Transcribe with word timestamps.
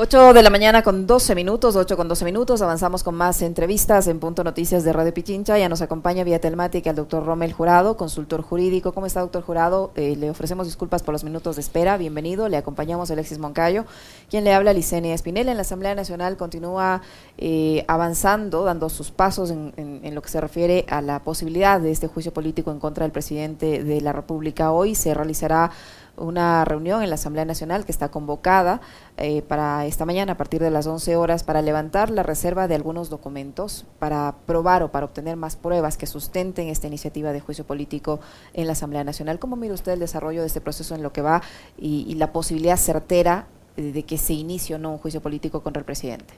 8 0.00 0.32
de 0.32 0.44
la 0.44 0.50
mañana 0.50 0.82
con 0.82 1.08
12 1.08 1.34
minutos, 1.34 1.74
8 1.74 1.96
con 1.96 2.06
12 2.06 2.24
minutos, 2.24 2.62
avanzamos 2.62 3.02
con 3.02 3.16
más 3.16 3.42
entrevistas 3.42 4.06
en 4.06 4.20
Punto 4.20 4.44
Noticias 4.44 4.84
de 4.84 4.92
Radio 4.92 5.12
Pichincha. 5.12 5.58
Ya 5.58 5.68
nos 5.68 5.82
acompaña 5.82 6.22
vía 6.22 6.40
telemática 6.40 6.90
el 6.90 6.94
doctor 6.94 7.26
Romel 7.26 7.52
Jurado, 7.52 7.96
consultor 7.96 8.42
jurídico. 8.42 8.92
¿Cómo 8.92 9.06
está, 9.06 9.22
doctor 9.22 9.42
Jurado? 9.42 9.90
Eh, 9.96 10.14
le 10.14 10.30
ofrecemos 10.30 10.68
disculpas 10.68 11.02
por 11.02 11.10
los 11.14 11.24
minutos 11.24 11.56
de 11.56 11.62
espera. 11.62 11.96
Bienvenido. 11.96 12.48
Le 12.48 12.56
acompañamos 12.56 13.10
Alexis 13.10 13.40
Moncayo, 13.40 13.86
quien 14.30 14.44
le 14.44 14.54
habla 14.54 14.72
Licenia 14.72 15.12
Espinel. 15.12 15.48
En 15.48 15.56
la 15.56 15.62
Asamblea 15.62 15.96
Nacional 15.96 16.36
continúa 16.36 17.02
eh, 17.36 17.84
avanzando, 17.88 18.62
dando 18.62 18.90
sus 18.90 19.10
pasos 19.10 19.50
en, 19.50 19.72
en 19.76 20.14
lo 20.14 20.22
que 20.22 20.28
se 20.28 20.40
refiere 20.40 20.86
a 20.88 21.02
la 21.02 21.24
posibilidad 21.24 21.80
de 21.80 21.90
este 21.90 22.06
juicio 22.06 22.32
político 22.32 22.70
en 22.70 22.78
contra 22.78 23.02
del 23.02 23.10
presidente 23.10 23.82
de 23.82 24.00
la 24.00 24.12
República. 24.12 24.70
Hoy 24.70 24.94
se 24.94 25.12
realizará 25.12 25.72
una 26.18 26.64
reunión 26.64 27.02
en 27.02 27.08
la 27.08 27.14
Asamblea 27.14 27.44
Nacional 27.44 27.84
que 27.84 27.92
está 27.92 28.10
convocada 28.10 28.80
eh, 29.16 29.42
para 29.42 29.86
esta 29.86 30.04
mañana 30.04 30.32
a 30.32 30.36
partir 30.36 30.60
de 30.60 30.70
las 30.70 30.86
11 30.86 31.16
horas 31.16 31.44
para 31.44 31.62
levantar 31.62 32.10
la 32.10 32.22
reserva 32.22 32.68
de 32.68 32.74
algunos 32.74 33.08
documentos 33.10 33.86
para 33.98 34.34
probar 34.46 34.82
o 34.82 34.90
para 34.90 35.06
obtener 35.06 35.36
más 35.36 35.56
pruebas 35.56 35.96
que 35.96 36.06
sustenten 36.06 36.68
esta 36.68 36.86
iniciativa 36.86 37.32
de 37.32 37.40
juicio 37.40 37.64
político 37.64 38.20
en 38.52 38.66
la 38.66 38.72
Asamblea 38.72 39.04
Nacional. 39.04 39.38
¿Cómo 39.38 39.56
mira 39.56 39.74
usted 39.74 39.92
el 39.92 40.00
desarrollo 40.00 40.40
de 40.40 40.46
este 40.46 40.60
proceso 40.60 40.94
en 40.94 41.02
lo 41.02 41.12
que 41.12 41.22
va 41.22 41.42
y, 41.76 42.14
la 42.18 42.32
posibilidad 42.32 42.76
certera 42.76 43.46
de 43.76 44.02
que 44.02 44.18
se 44.18 44.32
inicie 44.32 44.74
o 44.74 44.78
no 44.78 44.90
un 44.90 44.98
juicio 44.98 45.20
político 45.20 45.62
contra 45.62 45.78
el 45.78 45.84
presidente? 45.84 46.34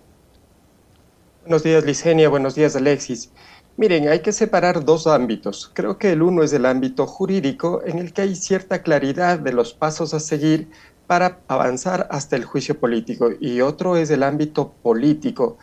Buenos 1.42 1.62
días, 1.62 1.84
Licenia. 1.84 2.28
Buenos 2.28 2.54
días, 2.54 2.76
Alexis. 2.76 3.30
Miren, 3.76 4.08
hay 4.08 4.20
que 4.20 4.32
separar 4.32 4.84
dos 4.84 5.06
ámbitos. 5.06 5.70
Creo 5.74 5.96
que 5.98 6.12
el 6.12 6.22
uno 6.22 6.42
es 6.42 6.52
el 6.52 6.66
ámbito 6.66 7.06
jurídico, 7.06 7.82
en 7.84 7.98
el 7.98 8.12
que 8.12 8.22
hay 8.22 8.36
cierta 8.36 8.82
claridad 8.82 9.38
de 9.38 9.52
los 9.52 9.72
pasos 9.74 10.12
a 10.14 10.20
seguir 10.20 10.70
para 11.06 11.40
avanzar 11.48 12.06
hasta 12.10 12.36
el 12.36 12.44
juicio 12.44 12.78
político, 12.78 13.30
y 13.40 13.62
otro 13.62 13.96
es 13.96 14.10
el 14.10 14.22
ámbito 14.22 14.74
político. 14.82 15.58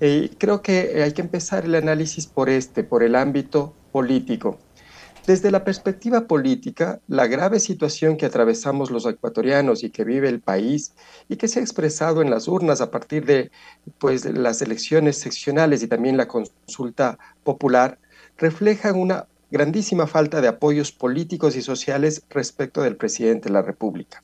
Eh, 0.00 0.30
creo 0.38 0.62
que 0.62 1.02
hay 1.02 1.12
que 1.12 1.22
empezar 1.22 1.64
el 1.64 1.74
análisis 1.74 2.26
por 2.26 2.48
este, 2.50 2.84
por 2.84 3.02
el 3.02 3.14
ámbito 3.16 3.74
político. 3.92 4.58
Desde 5.26 5.50
la 5.50 5.64
perspectiva 5.64 6.28
política, 6.28 7.00
la 7.08 7.26
grave 7.26 7.58
situación 7.58 8.16
que 8.16 8.26
atravesamos 8.26 8.92
los 8.92 9.06
ecuatorianos 9.06 9.82
y 9.82 9.90
que 9.90 10.04
vive 10.04 10.28
el 10.28 10.40
país 10.40 10.92
y 11.28 11.34
que 11.34 11.48
se 11.48 11.58
ha 11.58 11.62
expresado 11.62 12.22
en 12.22 12.30
las 12.30 12.46
urnas 12.46 12.80
a 12.80 12.92
partir 12.92 13.26
de 13.26 13.50
pues, 13.98 14.24
las 14.24 14.62
elecciones 14.62 15.18
seccionales 15.18 15.82
y 15.82 15.88
también 15.88 16.16
la 16.16 16.28
consulta 16.28 17.18
popular, 17.42 17.98
reflejan 18.38 18.94
una 18.94 19.26
grandísima 19.50 20.06
falta 20.06 20.40
de 20.40 20.46
apoyos 20.46 20.92
políticos 20.92 21.56
y 21.56 21.62
sociales 21.62 22.22
respecto 22.30 22.82
del 22.82 22.96
presidente 22.96 23.48
de 23.48 23.54
la 23.54 23.62
República. 23.62 24.22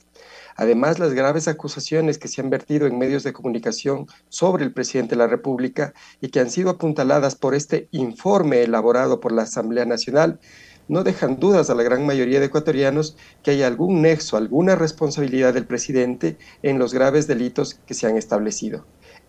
Además, 0.55 0.99
las 0.99 1.13
graves 1.13 1.47
acusaciones 1.47 2.17
que 2.17 2.27
se 2.27 2.39
han 2.39 2.49
vertido 2.49 2.87
en 2.87 2.97
medios 2.97 3.23
de 3.23 3.33
comunicación 3.33 4.07
sobre 4.29 4.63
el 4.63 4.71
presidente 4.71 5.15
de 5.15 5.19
la 5.19 5.27
República 5.27 5.93
y 6.21 6.29
que 6.29 6.39
han 6.39 6.49
sido 6.49 6.69
apuntaladas 6.69 7.35
por 7.35 7.55
este 7.55 7.87
informe 7.91 8.61
elaborado 8.61 9.19
por 9.19 9.31
la 9.31 9.43
Asamblea 9.43 9.85
Nacional 9.85 10.39
no 10.87 11.03
dejan 11.03 11.39
dudas 11.39 11.69
a 11.69 11.75
la 11.75 11.83
gran 11.83 12.05
mayoría 12.05 12.39
de 12.39 12.47
ecuatorianos 12.47 13.17
que 13.41 13.51
hay 13.51 13.63
algún 13.63 14.01
nexo, 14.01 14.37
alguna 14.37 14.75
responsabilidad 14.75 15.53
del 15.53 15.65
presidente 15.65 16.37
en 16.61 16.79
los 16.79 16.93
graves 16.93 17.27
delitos 17.27 17.79
que 17.85 17.93
se 17.93 18.07
han 18.07 18.17
establecido. 18.17 18.85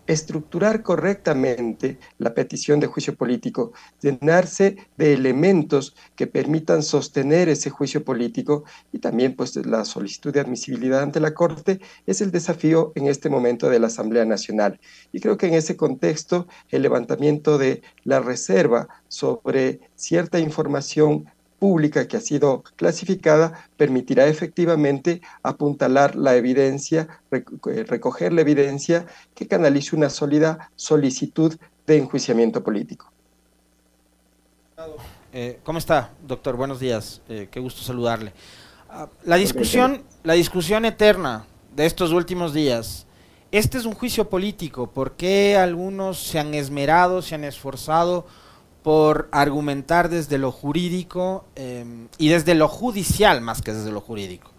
Estructurar 0.07 0.83
correctamente 0.83 1.97
la 2.19 2.35
petición 2.35 2.79
de 2.79 2.85
juicio 2.85 3.15
político, 3.15 3.73
llenarse 4.01 4.77
de 4.97 5.13
elementos 5.13 5.95
que 6.15 6.27
permitan 6.27 6.83
sostener 6.83 7.49
ese 7.49 7.71
juicio 7.71 8.03
político 8.03 8.65
y 8.91 8.99
también 8.99 9.35
pues 9.35 9.55
la 9.65 9.83
solicitud 9.83 10.31
de 10.31 10.41
admisibilidad 10.41 11.01
ante 11.01 11.19
la 11.19 11.33
Corte 11.33 11.79
es 12.05 12.21
el 12.21 12.29
desafío 12.29 12.91
en 12.93 13.07
este 13.07 13.29
momento 13.29 13.67
de 13.67 13.79
la 13.79 13.87
Asamblea 13.87 14.25
Nacional. 14.25 14.79
Y 15.11 15.21
creo 15.21 15.37
que 15.37 15.47
en 15.47 15.55
ese 15.55 15.75
contexto 15.75 16.47
el 16.69 16.83
levantamiento 16.83 17.57
de 17.57 17.81
la 18.03 18.19
reserva 18.19 18.87
sobre 19.07 19.79
cierta 19.95 20.37
información 20.37 21.25
pública 21.59 22.07
que 22.07 22.17
ha 22.17 22.21
sido 22.21 22.63
clasificada 22.75 23.67
permitirá 23.77 24.27
efectivamente 24.27 25.21
apuntalar 25.43 26.15
la 26.15 26.35
evidencia, 26.35 27.07
eh, 27.31 27.83
recoger 27.87 28.33
la 28.33 28.41
evidencia 28.41 29.05
que 29.33 29.47
canalice 29.47 29.95
una 29.95 30.09
sólida 30.09 30.71
solicitud 30.75 31.55
de 31.87 31.97
enjuiciamiento 31.97 32.63
político. 32.63 33.11
Eh, 35.31 35.59
¿Cómo 35.63 35.79
está, 35.79 36.11
doctor? 36.25 36.55
Buenos 36.55 36.79
días. 36.79 37.21
Eh, 37.29 37.47
qué 37.51 37.59
gusto 37.59 37.81
saludarle. 37.81 38.33
Ah, 38.89 39.09
la 39.23 39.35
discusión, 39.35 40.03
la 40.23 40.33
discusión 40.33 40.85
eterna 40.85 41.45
de 41.75 41.85
estos 41.85 42.11
últimos 42.11 42.53
días. 42.53 43.05
Este 43.51 43.77
es 43.77 43.85
un 43.85 43.93
juicio 43.93 44.29
político. 44.29 44.87
¿Por 44.87 45.13
qué 45.13 45.57
algunos 45.57 46.19
se 46.19 46.39
han 46.39 46.53
esmerado, 46.53 47.21
se 47.21 47.35
han 47.35 47.43
esforzado? 47.43 48.25
Por 48.85 49.29
argumentar 49.31 50.09
desde 50.09 50.37
lo 50.37 50.51
jurídico 50.51 51.45
em, 51.55 52.07
y 52.19 52.29
desde 52.29 52.53
lo 52.53 52.67
judicial 52.67 53.41
más 53.41 53.63
que 53.63 53.73
desde 53.73 53.91
lo 53.91 53.99
jurídico. 53.99 54.51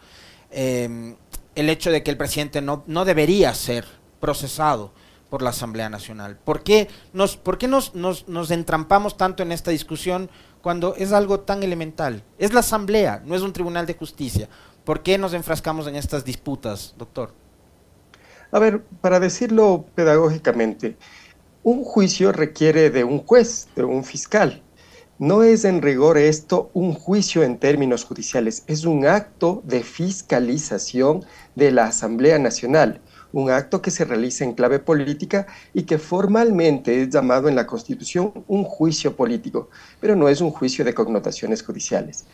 Em, 0.50 1.14
el 1.54 1.68
hecho 1.68 1.92
de 1.92 2.02
que 2.02 2.10
el 2.10 2.16
presidente 2.16 2.60
no, 2.60 2.82
no, 2.88 3.04
debería 3.04 3.54
ser 3.54 3.86
procesado 4.18 4.90
por 5.30 5.42
la 5.42 5.50
Asamblea 5.50 5.88
Nacional. 5.90 6.36
¿Por 6.44 6.64
qué, 6.64 6.88
nos, 7.12 7.36
por 7.36 7.56
qué 7.56 7.68
nos, 7.68 7.94
nos, 7.94 8.26
nos 8.26 8.50
entrampamos 8.50 9.16
tanto 9.16 9.44
en 9.44 9.52
esta 9.52 9.70
discusión 9.70 10.28
cuando 10.60 10.96
es 10.96 11.12
algo 11.12 11.38
tan 11.38 11.62
elemental? 11.62 12.24
Es 12.36 12.52
la 12.52 12.60
Asamblea, 12.60 13.22
no 13.24 13.36
es 13.36 13.42
un 13.42 13.52
tribunal 13.52 13.86
de 13.86 13.94
justicia. 13.94 14.48
¿Por 14.82 15.04
qué 15.04 15.18
nos 15.18 15.34
enfrascamos 15.34 15.86
en 15.86 15.94
estas 15.94 16.24
disputas, 16.24 16.96
doctor? 16.98 17.32
A 18.50 18.58
ver, 18.58 18.82
para 19.00 19.20
decirlo 19.20 19.86
pedagógicamente, 19.94 20.96
un 21.66 21.82
juicio 21.82 22.30
requiere 22.30 22.90
de 22.90 23.02
un 23.02 23.18
juez, 23.18 23.66
de 23.74 23.82
un 23.82 24.04
fiscal. 24.04 24.62
No 25.18 25.42
es 25.42 25.64
en 25.64 25.82
rigor 25.82 26.16
esto 26.16 26.70
un 26.74 26.94
juicio 26.94 27.42
en 27.42 27.58
términos 27.58 28.04
judiciales, 28.04 28.62
es 28.68 28.84
un 28.84 29.04
acto 29.04 29.62
de 29.64 29.82
fiscalización 29.82 31.24
de 31.56 31.72
la 31.72 31.86
Asamblea 31.86 32.38
Nacional, 32.38 33.00
un 33.32 33.50
acto 33.50 33.82
que 33.82 33.90
se 33.90 34.04
realiza 34.04 34.44
en 34.44 34.52
clave 34.52 34.78
política 34.78 35.48
y 35.74 35.82
que 35.82 35.98
formalmente 35.98 37.02
es 37.02 37.10
llamado 37.10 37.48
en 37.48 37.56
la 37.56 37.66
Constitución 37.66 38.44
un 38.46 38.62
juicio 38.62 39.16
político, 39.16 39.68
pero 39.98 40.14
no 40.14 40.28
es 40.28 40.40
un 40.40 40.52
juicio 40.52 40.84
de 40.84 40.94
connotaciones 40.94 41.64
judiciales. 41.64 42.26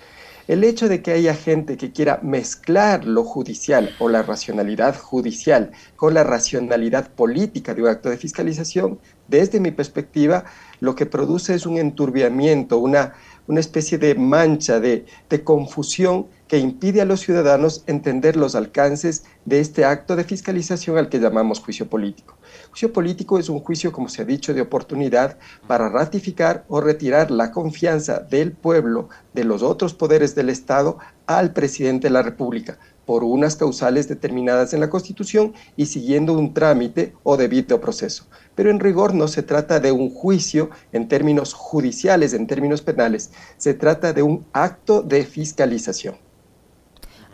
El 0.48 0.64
hecho 0.64 0.88
de 0.88 1.03
que 1.03 1.12
haya 1.12 1.34
gente 1.34 1.76
que 1.76 1.92
quiera 1.92 2.19
mezclar 2.22 3.04
lo 3.04 3.22
judicial 3.22 3.94
o 4.00 4.08
la 4.08 4.22
racionalidad 4.22 4.98
judicial 4.98 5.70
con 5.94 6.14
la 6.14 6.25
racionalidad 6.25 7.12
política 7.12 7.75
de 7.75 7.82
un 7.82 7.88
acto 7.88 8.10
de 8.10 8.16
fiscalización, 8.16 8.98
desde 9.28 9.60
mi 9.60 9.70
perspectiva, 9.70 10.44
lo 10.80 10.97
que 10.97 11.06
produce 11.06 11.54
es 11.54 11.64
un 11.64 11.78
enturbiamiento, 11.78 12.78
una, 12.78 13.14
una 13.47 13.60
especie 13.60 13.98
de 13.98 14.14
mancha, 14.14 14.80
de, 14.80 15.04
confusión 15.44 16.26
que 16.47 16.58
impide 16.58 17.00
a 17.00 17.04
los 17.04 17.20
ciudadanos 17.20 17.82
entender 17.86 18.36
los 18.36 18.54
alcances 18.54 19.25
de 19.44 19.60
este 19.60 19.84
acto 19.84 20.16
de 20.16 20.25
fiscalización 20.25 20.98
al 20.98 21.08
que 21.08 21.19
llamamos 21.19 21.60
juicio 21.60 21.88
político. 21.88 22.36
Juicio 22.70 22.92
político 22.92 23.38
es 23.38 23.48
un 23.48 23.60
juicio, 23.60 23.92
como 23.92 24.08
se 24.08 24.22
ha 24.22 24.25
dicho, 24.26 24.53
de 24.53 24.60
oportunidad 24.60 25.38
para 25.66 25.88
ratificar 25.88 26.64
o 26.69 26.80
retirar 26.80 27.30
la 27.30 27.50
confianza 27.50 28.20
del 28.20 28.53
pueblo, 28.53 29.08
de 29.32 29.44
los 29.44 29.62
otros 29.62 29.94
poderes 29.94 30.34
del 30.34 30.50
Estado, 30.50 30.98
al 31.26 31.53
presidente 31.53 32.09
de 32.09 32.12
la 32.12 32.22
República 32.22 32.78
por 33.06 33.24
unas 33.24 33.56
causales 33.56 34.08
determinadas 34.08 34.72
en 34.74 34.80
la 34.80 34.90
Constitución 34.90 35.52
y 35.76 35.86
siguiendo 35.86 36.34
un 36.34 36.54
trámite 36.54 37.14
o 37.22 37.36
debido 37.36 37.80
proceso. 37.80 38.24
Pero 38.54 38.70
en 38.70 38.80
rigor 38.80 39.14
no 39.14 39.28
se 39.28 39.42
trata 39.42 39.80
de 39.80 39.92
un 39.92 40.10
juicio 40.10 40.70
en 40.92 41.08
términos 41.08 41.54
judiciales, 41.54 42.34
en 42.34 42.46
términos 42.46 42.82
penales, 42.82 43.30
se 43.56 43.74
trata 43.74 44.12
de 44.12 44.22
un 44.22 44.44
acto 44.52 45.02
de 45.02 45.24
fiscalización. 45.24 46.16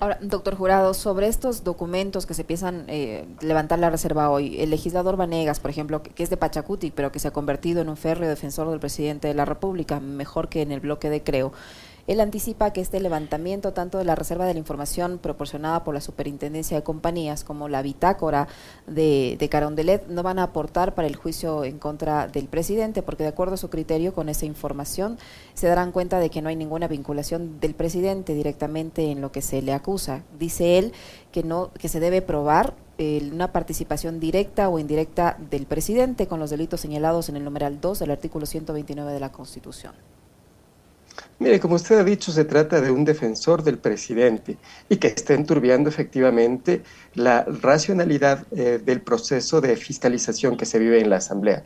Ahora, 0.00 0.16
doctor 0.20 0.54
Jurado, 0.54 0.94
sobre 0.94 1.26
estos 1.26 1.64
documentos 1.64 2.24
que 2.24 2.32
se 2.32 2.42
empiezan 2.42 2.84
eh, 2.86 3.26
levantar 3.40 3.80
la 3.80 3.90
reserva 3.90 4.30
hoy, 4.30 4.60
el 4.60 4.70
legislador 4.70 5.16
Vanegas, 5.16 5.58
por 5.58 5.72
ejemplo, 5.72 6.04
que, 6.04 6.22
es 6.22 6.30
de 6.30 6.36
Pachacuti, 6.36 6.92
pero 6.92 7.10
que 7.10 7.18
se 7.18 7.26
ha 7.26 7.32
convertido 7.32 7.82
en 7.82 7.88
un 7.88 7.96
férreo 7.96 8.28
defensor 8.28 8.70
del 8.70 8.78
presidente 8.78 9.26
de 9.26 9.34
la 9.34 9.44
República, 9.44 9.98
mejor 9.98 10.48
que 10.48 10.62
en 10.62 10.70
el 10.70 10.78
bloque 10.78 11.10
de 11.10 11.24
Creo, 11.24 11.52
él 12.08 12.20
anticipa 12.20 12.72
que 12.72 12.80
este 12.80 13.00
levantamiento 13.00 13.74
tanto 13.74 13.98
de 13.98 14.04
la 14.04 14.14
reserva 14.14 14.46
de 14.46 14.54
la 14.54 14.58
información 14.58 15.18
proporcionada 15.18 15.84
por 15.84 15.92
la 15.92 16.00
Superintendencia 16.00 16.76
de 16.76 16.82
Compañías 16.82 17.44
como 17.44 17.68
la 17.68 17.82
bitácora 17.82 18.48
de, 18.86 19.36
de 19.38 19.48
Carondelet 19.50 20.08
no 20.08 20.22
van 20.22 20.38
a 20.38 20.44
aportar 20.44 20.94
para 20.94 21.06
el 21.06 21.16
juicio 21.16 21.64
en 21.64 21.78
contra 21.78 22.26
del 22.26 22.48
presidente, 22.48 23.02
porque 23.02 23.24
de 23.24 23.28
acuerdo 23.28 23.54
a 23.54 23.58
su 23.58 23.68
criterio 23.68 24.14
con 24.14 24.30
esa 24.30 24.46
información 24.46 25.18
se 25.52 25.68
darán 25.68 25.92
cuenta 25.92 26.18
de 26.18 26.30
que 26.30 26.40
no 26.40 26.48
hay 26.48 26.56
ninguna 26.56 26.88
vinculación 26.88 27.60
del 27.60 27.74
presidente 27.74 28.34
directamente 28.34 29.10
en 29.10 29.20
lo 29.20 29.30
que 29.30 29.42
se 29.42 29.60
le 29.60 29.74
acusa. 29.74 30.22
Dice 30.38 30.78
él 30.78 30.94
que 31.30 31.42
no 31.42 31.70
que 31.78 31.90
se 31.90 32.00
debe 32.00 32.22
probar 32.22 32.72
eh, 32.96 33.28
una 33.30 33.52
participación 33.52 34.18
directa 34.18 34.70
o 34.70 34.78
indirecta 34.78 35.36
del 35.50 35.66
presidente 35.66 36.26
con 36.26 36.40
los 36.40 36.48
delitos 36.48 36.80
señalados 36.80 37.28
en 37.28 37.36
el 37.36 37.44
numeral 37.44 37.82
2 37.82 37.98
del 37.98 38.10
artículo 38.10 38.46
129 38.46 39.12
de 39.12 39.20
la 39.20 39.30
Constitución. 39.30 39.92
Mire, 41.40 41.60
como 41.60 41.76
usted 41.76 41.98
ha 41.98 42.04
dicho, 42.04 42.32
se 42.32 42.44
trata 42.44 42.80
de 42.80 42.90
un 42.90 43.04
defensor 43.04 43.62
del 43.62 43.78
presidente 43.78 44.58
y 44.88 44.96
que 44.96 45.06
está 45.06 45.34
enturbiando 45.34 45.88
efectivamente 45.88 46.82
la 47.14 47.44
racionalidad 47.44 48.44
eh, 48.50 48.80
del 48.84 49.02
proceso 49.02 49.60
de 49.60 49.76
fiscalización 49.76 50.56
que 50.56 50.66
se 50.66 50.80
vive 50.80 51.00
en 51.00 51.10
la 51.10 51.16
Asamblea. 51.16 51.64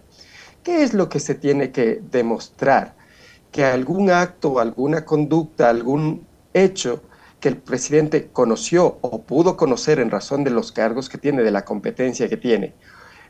¿Qué 0.62 0.82
es 0.82 0.92
lo 0.92 1.08
que 1.08 1.20
se 1.20 1.34
tiene 1.34 1.72
que 1.72 2.02
demostrar? 2.10 2.94
Que 3.50 3.64
algún 3.64 4.10
acto, 4.10 4.60
alguna 4.60 5.06
conducta, 5.06 5.70
algún 5.70 6.26
hecho 6.52 7.02
que 7.40 7.48
el 7.48 7.56
presidente 7.56 8.28
conoció 8.30 8.98
o 9.00 9.22
pudo 9.22 9.56
conocer 9.56 10.00
en 10.00 10.10
razón 10.10 10.44
de 10.44 10.50
los 10.50 10.70
cargos 10.70 11.08
que 11.08 11.18
tiene, 11.18 11.42
de 11.42 11.50
la 11.50 11.64
competencia 11.64 12.28
que 12.28 12.36
tiene, 12.36 12.74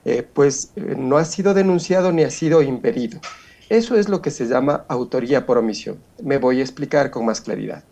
eh, 0.05 0.23
pues 0.23 0.73
eh, 0.75 0.97
no 0.99 1.19
ha 1.19 1.25
sido 1.25 1.55
denunciado 1.55 2.11
ni 2.11 2.25
ha 2.25 2.31
sido 2.31 2.63
impedido. 2.63 3.21
Eso 3.73 3.97
es 3.97 4.11
lo 4.11 4.21
que 4.21 4.31
se 4.31 4.45
llama 4.45 4.85
autoría 4.87 5.47
por 5.47 5.57
omisión. 5.57 5.97
Me 6.23 6.37
voy 6.37 6.61
a 6.61 6.63
explicar 6.63 7.11
con 7.11 7.25
más 7.25 7.41
claridad. 7.41 7.83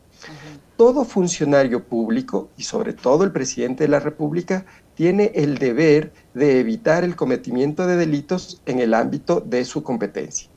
Todo 0.77 1.07
funcionario 1.07 1.85
público, 1.85 2.51
y 2.59 2.65
sobre 2.65 2.93
todo 2.93 3.25
el 3.25 3.33
presidente 3.33 3.85
de 3.85 3.89
la 3.89 3.99
República, 3.99 4.67
tiene 4.95 5.33
el 5.35 5.57
deber 5.57 6.13
de 6.35 6.61
evitar 6.61 7.03
el 7.03 7.17
cometimiento 7.17 7.87
de 7.87 7.97
delitos 7.97 8.61
en 8.67 8.79
el 8.81 8.93
ámbito 8.93 9.41
de 9.41 9.65
su 9.65 9.83
competencia. 9.83 10.51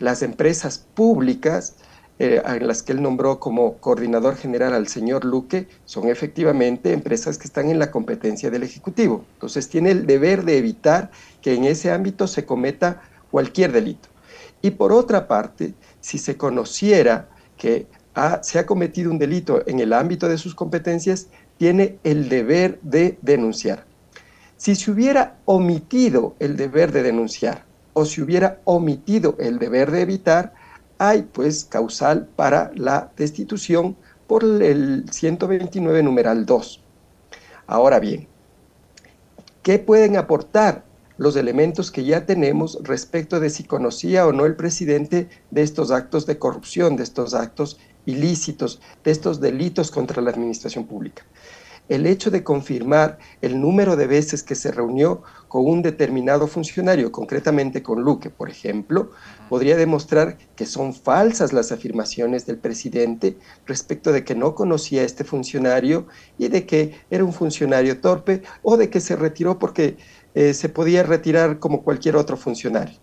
Las 0.00 0.22
empresas 0.22 0.84
públicas 0.94 1.76
eh, 2.18 2.42
en 2.44 2.66
las 2.66 2.82
que 2.82 2.90
él 2.90 3.02
nombró 3.02 3.38
como 3.38 3.76
coordinador 3.76 4.34
general 4.34 4.74
al 4.74 4.88
señor 4.88 5.24
Luque 5.24 5.68
son 5.84 6.08
efectivamente 6.08 6.92
empresas 6.92 7.38
que 7.38 7.46
están 7.46 7.70
en 7.70 7.78
la 7.78 7.92
competencia 7.92 8.50
del 8.50 8.64
Ejecutivo. 8.64 9.26
Entonces 9.34 9.68
tiene 9.68 9.92
el 9.92 10.06
deber 10.06 10.44
de 10.44 10.58
evitar 10.58 11.12
que 11.40 11.54
en 11.54 11.66
ese 11.66 11.92
ámbito 11.92 12.26
se 12.26 12.44
cometa 12.44 13.00
cualquier 13.30 13.70
delito. 13.70 14.08
Y 14.66 14.72
por 14.72 14.92
otra 14.92 15.28
parte, 15.28 15.74
si 16.00 16.18
se 16.18 16.36
conociera 16.36 17.28
que 17.56 17.86
se 18.42 18.58
ha 18.58 18.66
cometido 18.66 19.12
un 19.12 19.18
delito 19.20 19.62
en 19.68 19.78
el 19.78 19.92
ámbito 19.92 20.28
de 20.28 20.38
sus 20.38 20.56
competencias, 20.56 21.28
tiene 21.56 21.98
el 22.02 22.28
deber 22.28 22.80
de 22.82 23.16
denunciar. 23.22 23.84
Si 24.56 24.74
se 24.74 24.90
hubiera 24.90 25.36
omitido 25.44 26.34
el 26.40 26.56
deber 26.56 26.90
de 26.90 27.04
denunciar 27.04 27.64
o 27.92 28.04
si 28.04 28.20
hubiera 28.20 28.58
omitido 28.64 29.36
el 29.38 29.60
deber 29.60 29.92
de 29.92 30.00
evitar, 30.00 30.52
hay 30.98 31.22
pues 31.22 31.64
causal 31.64 32.26
para 32.34 32.72
la 32.74 33.12
destitución 33.16 33.96
por 34.26 34.42
el 34.42 35.04
129 35.08 36.02
numeral 36.02 36.44
2. 36.44 36.80
Ahora 37.68 38.00
bien, 38.00 38.26
¿qué 39.62 39.78
pueden 39.78 40.16
aportar 40.16 40.82
los 41.18 41.36
elementos 41.36 41.90
que 41.90 42.04
ya 42.04 42.26
tenemos 42.26 42.78
respecto 42.82 43.40
de 43.40 43.50
si 43.50 43.64
conocía 43.64 44.26
o 44.26 44.32
no 44.32 44.46
el 44.46 44.56
presidente 44.56 45.28
de 45.50 45.62
estos 45.62 45.90
actos 45.90 46.26
de 46.26 46.38
corrupción, 46.38 46.96
de 46.96 47.02
estos 47.02 47.34
actos 47.34 47.78
ilícitos, 48.04 48.80
de 49.04 49.10
estos 49.10 49.40
delitos 49.40 49.90
contra 49.90 50.22
la 50.22 50.30
administración 50.30 50.86
pública. 50.86 51.24
El 51.88 52.04
hecho 52.06 52.32
de 52.32 52.42
confirmar 52.42 53.18
el 53.42 53.60
número 53.60 53.94
de 53.94 54.08
veces 54.08 54.42
que 54.42 54.56
se 54.56 54.72
reunió 54.72 55.22
con 55.46 55.64
un 55.64 55.82
determinado 55.82 56.48
funcionario, 56.48 57.12
concretamente 57.12 57.80
con 57.84 58.02
Luque, 58.02 58.28
por 58.28 58.50
ejemplo, 58.50 59.12
podría 59.48 59.76
demostrar 59.76 60.36
que 60.56 60.66
son 60.66 60.92
falsas 60.92 61.52
las 61.52 61.70
afirmaciones 61.70 62.44
del 62.44 62.58
presidente 62.58 63.38
respecto 63.66 64.10
de 64.10 64.24
que 64.24 64.34
no 64.34 64.56
conocía 64.56 65.02
a 65.02 65.04
este 65.04 65.22
funcionario 65.22 66.08
y 66.38 66.48
de 66.48 66.66
que 66.66 66.96
era 67.08 67.24
un 67.24 67.32
funcionario 67.32 68.00
torpe 68.00 68.42
o 68.62 68.76
de 68.76 68.90
que 68.90 69.00
se 69.00 69.14
retiró 69.14 69.60
porque 69.60 69.96
eh, 70.36 70.52
se 70.52 70.68
podía 70.68 71.02
retirar 71.02 71.58
como 71.58 71.82
cualquier 71.82 72.14
otro 72.14 72.36
funcionario. 72.36 72.98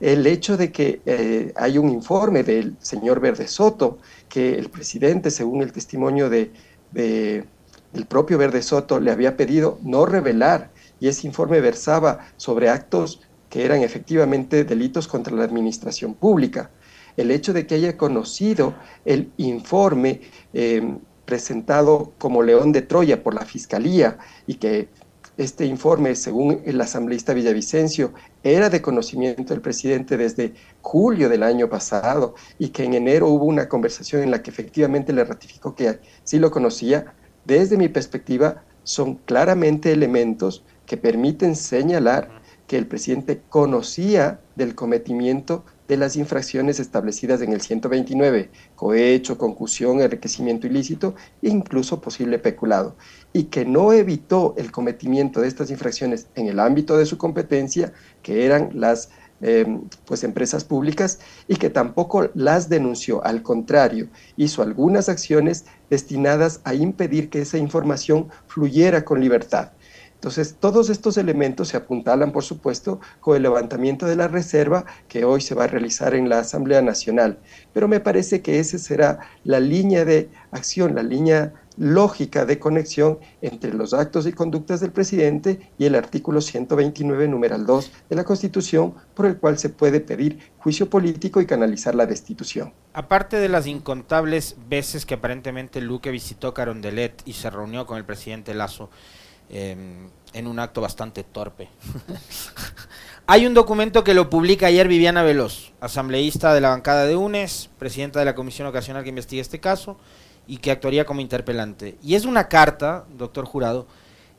El 0.00 0.26
hecho 0.26 0.56
de 0.56 0.72
que 0.72 1.02
eh, 1.04 1.52
hay 1.56 1.76
un 1.76 1.90
informe 1.90 2.42
del 2.42 2.74
señor 2.80 3.20
Verde 3.20 3.48
Soto, 3.48 3.98
que 4.30 4.54
el 4.54 4.70
presidente, 4.70 5.30
según 5.30 5.60
el 5.60 5.72
testimonio 5.72 6.30
de, 6.30 6.52
de, 6.90 7.44
del 7.92 8.06
propio 8.06 8.38
Verde 8.38 8.62
Soto, 8.62 8.98
le 8.98 9.10
había 9.10 9.36
pedido 9.36 9.78
no 9.82 10.06
revelar, 10.06 10.70
y 11.00 11.08
ese 11.08 11.26
informe 11.26 11.60
versaba 11.60 12.20
sobre 12.38 12.70
actos 12.70 13.20
que 13.50 13.66
eran 13.66 13.82
efectivamente 13.82 14.64
delitos 14.64 15.06
contra 15.06 15.36
la 15.36 15.44
administración 15.44 16.14
pública. 16.14 16.70
El 17.18 17.30
hecho 17.30 17.52
de 17.52 17.66
que 17.66 17.74
haya 17.74 17.98
conocido 17.98 18.74
el 19.04 19.30
informe 19.36 20.22
eh, 20.54 20.96
presentado 21.26 22.14
como 22.16 22.42
León 22.42 22.72
de 22.72 22.80
Troya 22.80 23.22
por 23.22 23.34
la 23.34 23.44
Fiscalía 23.44 24.16
y 24.46 24.54
que 24.54 24.88
este 25.36 25.66
informe, 25.66 26.14
según 26.14 26.60
el 26.64 26.80
asambleísta 26.80 27.34
Villavicencio, 27.34 28.12
era 28.42 28.70
de 28.70 28.80
conocimiento 28.80 29.52
del 29.52 29.62
presidente 29.62 30.16
desde 30.16 30.54
julio 30.80 31.28
del 31.28 31.42
año 31.42 31.68
pasado 31.68 32.34
y 32.58 32.68
que 32.68 32.84
en 32.84 32.94
enero 32.94 33.28
hubo 33.28 33.44
una 33.44 33.68
conversación 33.68 34.22
en 34.22 34.30
la 34.30 34.42
que 34.42 34.50
efectivamente 34.50 35.12
le 35.12 35.24
ratificó 35.24 35.74
que 35.74 35.98
sí 36.22 36.38
lo 36.38 36.50
conocía, 36.50 37.14
desde 37.44 37.76
mi 37.76 37.88
perspectiva 37.88 38.62
son 38.84 39.16
claramente 39.16 39.92
elementos 39.92 40.64
que 40.86 40.96
permiten 40.96 41.56
señalar 41.56 42.30
que 42.66 42.78
el 42.78 42.86
presidente 42.86 43.42
conocía 43.48 44.40
del 44.56 44.74
cometimiento 44.74 45.64
de 45.88 45.98
las 45.98 46.16
infracciones 46.16 46.80
establecidas 46.80 47.42
en 47.42 47.52
el 47.52 47.60
129, 47.60 48.50
cohecho, 48.74 49.36
concusión, 49.36 50.00
enriquecimiento 50.00 50.66
ilícito 50.66 51.14
e 51.42 51.50
incluso 51.50 52.00
posible 52.00 52.38
peculado, 52.38 52.96
y 53.34 53.44
que 53.44 53.66
no 53.66 53.92
evitó 53.92 54.54
el 54.56 54.70
cometimiento 54.70 55.40
de 55.40 55.48
estas 55.48 55.68
infracciones 55.70 56.28
en 56.36 56.46
el 56.46 56.60
ámbito 56.60 56.96
de 56.96 57.04
su 57.04 57.18
competencia, 57.18 57.92
que 58.22 58.46
eran 58.46 58.70
las 58.74 59.10
em, 59.40 59.82
pues 60.06 60.22
empresas 60.22 60.62
públicas, 60.64 61.18
y 61.48 61.56
que 61.56 61.68
tampoco 61.68 62.30
las 62.34 62.68
denunció, 62.68 63.22
al 63.24 63.42
contrario, 63.42 64.08
hizo 64.36 64.62
algunas 64.62 65.08
acciones 65.08 65.64
destinadas 65.90 66.60
a 66.62 66.74
impedir 66.74 67.28
que 67.28 67.40
esa 67.40 67.58
información 67.58 68.28
fluyera 68.46 69.04
con 69.04 69.20
libertad. 69.20 69.72
Entonces, 70.24 70.56
todos 70.58 70.88
estos 70.88 71.18
elementos 71.18 71.68
se 71.68 71.76
apuntalan, 71.76 72.32
por 72.32 72.44
supuesto, 72.44 72.98
con 73.20 73.36
el 73.36 73.42
levantamiento 73.42 74.06
de 74.06 74.16
la 74.16 74.26
reserva 74.26 74.86
que 75.06 75.26
hoy 75.26 75.42
se 75.42 75.54
va 75.54 75.64
a 75.64 75.66
realizar 75.66 76.14
en 76.14 76.30
la 76.30 76.38
Asamblea 76.38 76.80
Nacional. 76.80 77.40
Pero 77.74 77.88
me 77.88 78.00
parece 78.00 78.40
que 78.40 78.58
esa 78.58 78.78
será 78.78 79.18
la 79.42 79.60
línea 79.60 80.06
de 80.06 80.30
acción, 80.50 80.94
la 80.94 81.02
línea 81.02 81.52
lógica 81.76 82.44
de 82.44 82.58
conexión 82.58 83.18
entre 83.42 83.72
los 83.74 83.94
actos 83.94 84.26
y 84.26 84.32
conductas 84.32 84.80
del 84.80 84.92
presidente 84.92 85.70
y 85.78 85.86
el 85.86 85.94
artículo 85.94 86.40
129, 86.40 87.28
numeral 87.28 87.66
2 87.66 87.90
de 88.10 88.16
la 88.16 88.24
Constitución, 88.24 88.94
por 89.14 89.26
el 89.26 89.38
cual 89.38 89.58
se 89.58 89.68
puede 89.68 90.00
pedir 90.00 90.52
juicio 90.58 90.88
político 90.88 91.40
y 91.40 91.46
canalizar 91.46 91.94
la 91.94 92.06
destitución. 92.06 92.72
Aparte 92.92 93.36
de 93.38 93.48
las 93.48 93.66
incontables 93.66 94.56
veces 94.68 95.06
que 95.06 95.14
aparentemente 95.14 95.80
Luque 95.80 96.10
visitó 96.10 96.54
Carondelet 96.54 97.22
y 97.24 97.32
se 97.32 97.50
reunió 97.50 97.86
con 97.86 97.98
el 97.98 98.04
presidente 98.04 98.54
Lazo, 98.54 98.90
Em, 99.50 100.08
en 100.32 100.46
un 100.46 100.58
acto 100.58 100.80
bastante 100.80 101.22
torpe. 101.22 101.68
Hay 103.26 103.46
un 103.46 103.54
documento 103.54 104.02
que 104.02 104.14
lo 104.14 104.28
publica 104.28 104.66
ayer 104.66 104.88
Viviana 104.88 105.22
Veloz, 105.22 105.72
asambleísta 105.80 106.52
de 106.54 106.60
la 106.60 106.70
bancada 106.70 107.04
de 107.04 107.14
UNES, 107.14 107.70
presidenta 107.78 108.18
de 108.18 108.24
la 108.24 108.34
comisión 108.34 108.66
ocasional 108.66 109.04
que 109.04 109.10
investiga 109.10 109.42
este 109.42 109.60
caso 109.60 109.96
y 110.46 110.58
que 110.58 110.70
actuaría 110.70 111.04
como 111.04 111.20
interpelante. 111.20 111.96
Y 112.02 112.14
es 112.14 112.24
una 112.24 112.48
carta, 112.48 113.04
doctor 113.16 113.44
Jurado, 113.44 113.86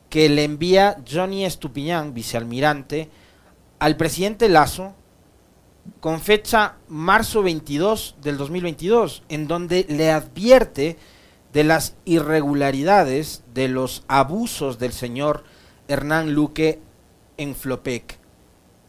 que 0.09 0.29
le 0.29 0.43
envía 0.43 0.97
Johnny 1.09 1.45
Estupiñán, 1.45 2.13
vicealmirante, 2.13 3.09
al 3.79 3.97
presidente 3.97 4.49
Lazo 4.49 4.93
con 5.99 6.19
fecha 6.19 6.75
marzo 6.87 7.43
22 7.43 8.15
del 8.21 8.37
2022, 8.37 9.23
en 9.29 9.47
donde 9.47 9.85
le 9.89 10.11
advierte 10.11 10.97
de 11.53 11.63
las 11.63 11.95
irregularidades, 12.05 13.43
de 13.53 13.67
los 13.67 14.03
abusos 14.07 14.79
del 14.79 14.93
señor 14.93 15.43
Hernán 15.87 16.33
Luque 16.33 16.79
en 17.37 17.55
Flopec 17.55 18.17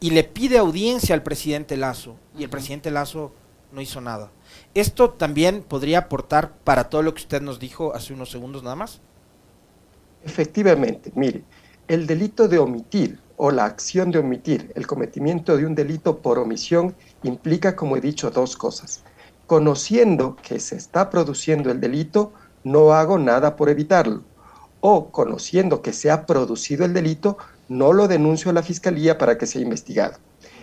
y 0.00 0.10
le 0.10 0.24
pide 0.24 0.58
audiencia 0.58 1.14
al 1.14 1.22
presidente 1.22 1.76
Lazo 1.76 2.16
y 2.38 2.44
el 2.44 2.50
presidente 2.50 2.90
Lazo 2.90 3.32
no 3.72 3.80
hizo 3.80 4.00
nada. 4.00 4.30
¿Esto 4.76 5.08
también 5.08 5.62
podría 5.62 6.00
aportar 6.00 6.52
para 6.62 6.90
todo 6.90 7.00
lo 7.00 7.14
que 7.14 7.22
usted 7.22 7.40
nos 7.40 7.58
dijo 7.58 7.94
hace 7.94 8.12
unos 8.12 8.30
segundos 8.30 8.62
nada 8.62 8.76
más? 8.76 9.00
Efectivamente, 10.22 11.10
mire, 11.14 11.44
el 11.88 12.06
delito 12.06 12.46
de 12.46 12.58
omitir 12.58 13.18
o 13.38 13.50
la 13.50 13.64
acción 13.64 14.10
de 14.10 14.18
omitir, 14.18 14.72
el 14.74 14.86
cometimiento 14.86 15.56
de 15.56 15.64
un 15.64 15.74
delito 15.74 16.18
por 16.18 16.38
omisión, 16.38 16.94
implica, 17.22 17.74
como 17.74 17.96
he 17.96 18.02
dicho, 18.02 18.30
dos 18.30 18.54
cosas. 18.58 19.02
Conociendo 19.46 20.36
que 20.36 20.60
se 20.60 20.76
está 20.76 21.08
produciendo 21.08 21.70
el 21.70 21.80
delito, 21.80 22.34
no 22.62 22.92
hago 22.92 23.18
nada 23.18 23.56
por 23.56 23.70
evitarlo. 23.70 24.24
O, 24.80 25.10
conociendo 25.10 25.80
que 25.80 25.94
se 25.94 26.10
ha 26.10 26.26
producido 26.26 26.84
el 26.84 26.92
delito, 26.92 27.38
no 27.70 27.94
lo 27.94 28.08
denuncio 28.08 28.50
a 28.50 28.54
la 28.54 28.62
fiscalía 28.62 29.16
para 29.16 29.38
que 29.38 29.46
sea 29.46 29.62
investigado. 29.62 30.18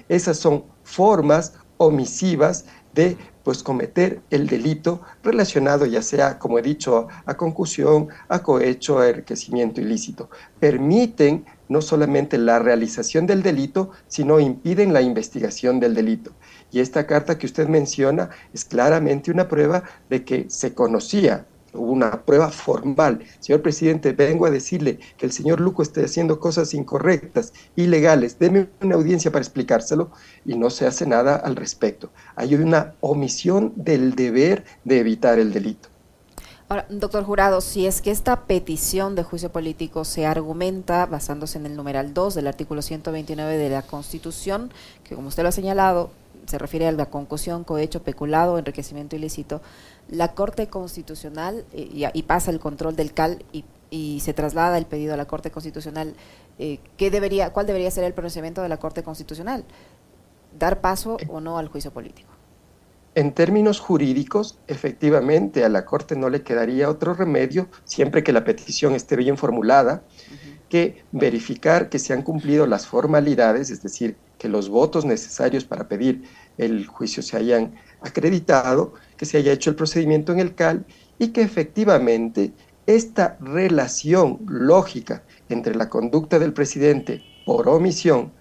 Esas 0.08 0.38
son 0.38 0.66
formas 0.84 1.54
omisivas 1.78 2.66
de 2.94 3.18
pues 3.44 3.62
cometer 3.62 4.22
el 4.30 4.48
delito 4.48 5.02
relacionado 5.24 5.86
ya 5.86 6.02
sea, 6.02 6.40
como 6.40 6.60
he 6.60 6.62
dicho, 6.62 7.08
a 7.26 7.36
concusión, 7.36 8.08
a 8.30 8.40
cohecho, 8.40 9.00
a 9.00 9.10
enriquecimiento 9.10 9.82
ilícito. 9.82 10.30
Permiten 10.60 11.46
no 11.70 11.82
solamente 11.82 12.38
la 12.38 12.60
realización 12.60 13.28
del 13.28 13.44
delito, 13.44 13.92
sino 14.08 14.40
impiden 14.40 14.94
la 14.94 15.02
investigación 15.02 15.80
del 15.80 15.94
delito. 15.94 16.32
Y 16.72 16.80
esta 16.80 17.06
carta 17.06 17.38
que 17.38 17.46
usted 17.46 17.68
menciona 17.68 18.30
es 18.54 18.66
claramente 18.66 19.32
una 19.32 19.48
prueba 19.48 19.84
de 20.10 20.24
que 20.24 20.46
se 20.50 20.74
conocía 20.74 21.46
hubo 21.74 21.92
una 21.92 22.24
prueba 22.24 22.50
formal. 22.50 23.20
Señor 23.40 23.62
presidente, 23.62 24.14
vengo 24.14 24.46
a 24.46 24.52
decirle 24.52 25.00
que 25.18 25.26
el 25.26 25.32
señor 25.32 25.60
Luco 25.60 25.82
está 25.82 26.02
haciendo 26.02 26.40
cosas 26.40 26.74
incorrectas, 26.74 27.54
ilegales. 27.76 28.40
Deme 28.40 28.70
una 28.82 28.96
audiencia 28.96 29.32
para 29.32 29.44
explicárselo 29.44 30.12
y 30.46 30.58
no 30.58 30.70
se 30.70 30.86
hace 30.86 31.06
nada 31.06 31.36
al 31.36 31.56
respecto. 31.56 32.12
Hay 32.36 32.56
una 32.56 32.96
omisión 33.02 33.74
del 33.76 34.16
deber 34.16 34.64
de 34.84 35.00
evitar 35.00 35.40
el 35.40 35.54
delito. 35.54 35.90
Ahora, 36.70 36.86
doctor 36.90 37.24
Jurado, 37.24 37.62
si 37.62 37.86
es 37.86 38.02
que 38.02 38.10
esta 38.10 38.46
petición 38.46 39.16
de 39.16 39.24
juicio 39.24 39.52
político 39.52 40.06
se 40.06 40.26
argumenta 40.26 41.06
basándose 41.06 41.58
en 41.60 41.66
el 41.66 41.76
numeral 41.76 42.14
2 42.14 42.36
del 42.36 42.48
artículo 42.48 42.82
129 42.82 43.58
de 43.58 43.70
la 43.70 43.82
Constitución, 43.82 44.72
que 45.04 45.14
como 45.14 45.28
usted 45.28 45.44
lo 45.44 45.50
ha 45.50 45.52
señalado, 45.52 46.10
se 46.46 46.58
refiere 46.58 46.88
a 46.88 46.92
la 46.92 47.08
concusión, 47.08 47.64
cohecho, 47.64 48.04
peculado, 48.04 48.58
enriquecimiento 48.58 49.16
ilícito, 49.16 49.62
la 50.10 50.34
Corte 50.34 50.68
Constitucional 50.68 51.66
eh, 51.74 52.12
y, 52.14 52.24
pasa 52.24 52.52
el 52.52 52.60
control 52.60 52.96
del 52.96 53.14
CAL 53.14 53.44
y, 53.52 53.64
se 54.22 54.34
traslada 54.34 54.80
el 54.80 54.88
pedido 54.88 55.14
a 55.14 55.18
la 55.18 55.26
Corte 55.26 55.52
Constitucional, 55.52 56.16
eh, 56.58 56.80
¿qué 56.98 57.12
debería, 57.12 57.54
¿cuál 57.54 57.68
debería 57.68 57.92
ser 57.92 58.04
el 58.04 58.14
pronunciamiento 58.14 58.64
de 58.64 58.70
la 58.70 58.78
Corte 58.78 59.04
Constitucional? 59.04 59.66
¿Dar 60.58 60.82
paso 60.82 61.18
o 61.28 61.40
no 61.40 61.60
al 61.60 61.68
juicio 61.68 61.92
político? 61.92 62.30
En 63.16 63.34
términos 63.34 63.80
jurídicos, 63.80 64.58
efectivamente, 64.68 65.64
a 65.64 65.70
la 65.70 65.86
Corte 65.86 66.16
no 66.16 66.30
le 66.30 66.42
quedaría 66.42 66.90
otro 66.90 67.14
remedio, 67.14 67.68
siempre 67.86 68.24
que 68.24 68.34
la 68.34 68.44
petición 68.44 68.96
esté 68.96 69.16
bien 69.16 69.38
formulada, 69.38 70.02
que 70.70 71.04
verificar 71.12 71.90
que 71.90 72.00
se 72.00 72.14
han 72.14 72.24
cumplido 72.24 72.66
las 72.66 72.88
formalidades, 72.88 73.70
es 73.70 73.84
decir, 73.84 74.18
que 74.44 74.50
los 74.50 74.68
votos 74.68 75.06
necesarios 75.06 75.64
para 75.64 75.88
pedir 75.88 76.24
el 76.58 76.86
juicio 76.86 77.24
se 77.24 77.38
hayan 77.38 77.76
acreditado, 78.02 78.94
que 79.16 79.26
se 79.26 79.38
haya 79.38 79.54
hecho 79.54 79.70
el 79.70 79.78
procedimiento 79.78 80.34
en 80.34 80.40
el 80.40 80.54
CAL 80.54 80.86
y 81.18 81.30
que 81.30 81.44
efectivamente 81.44 82.52
esta 82.86 83.38
relación 83.40 84.40
lógica 84.46 85.24
entre 85.48 85.76
la 85.76 85.88
conducta 85.88 86.40
del 86.40 86.52
presidente 86.52 87.24
por 87.46 87.70
omisión 87.70 88.34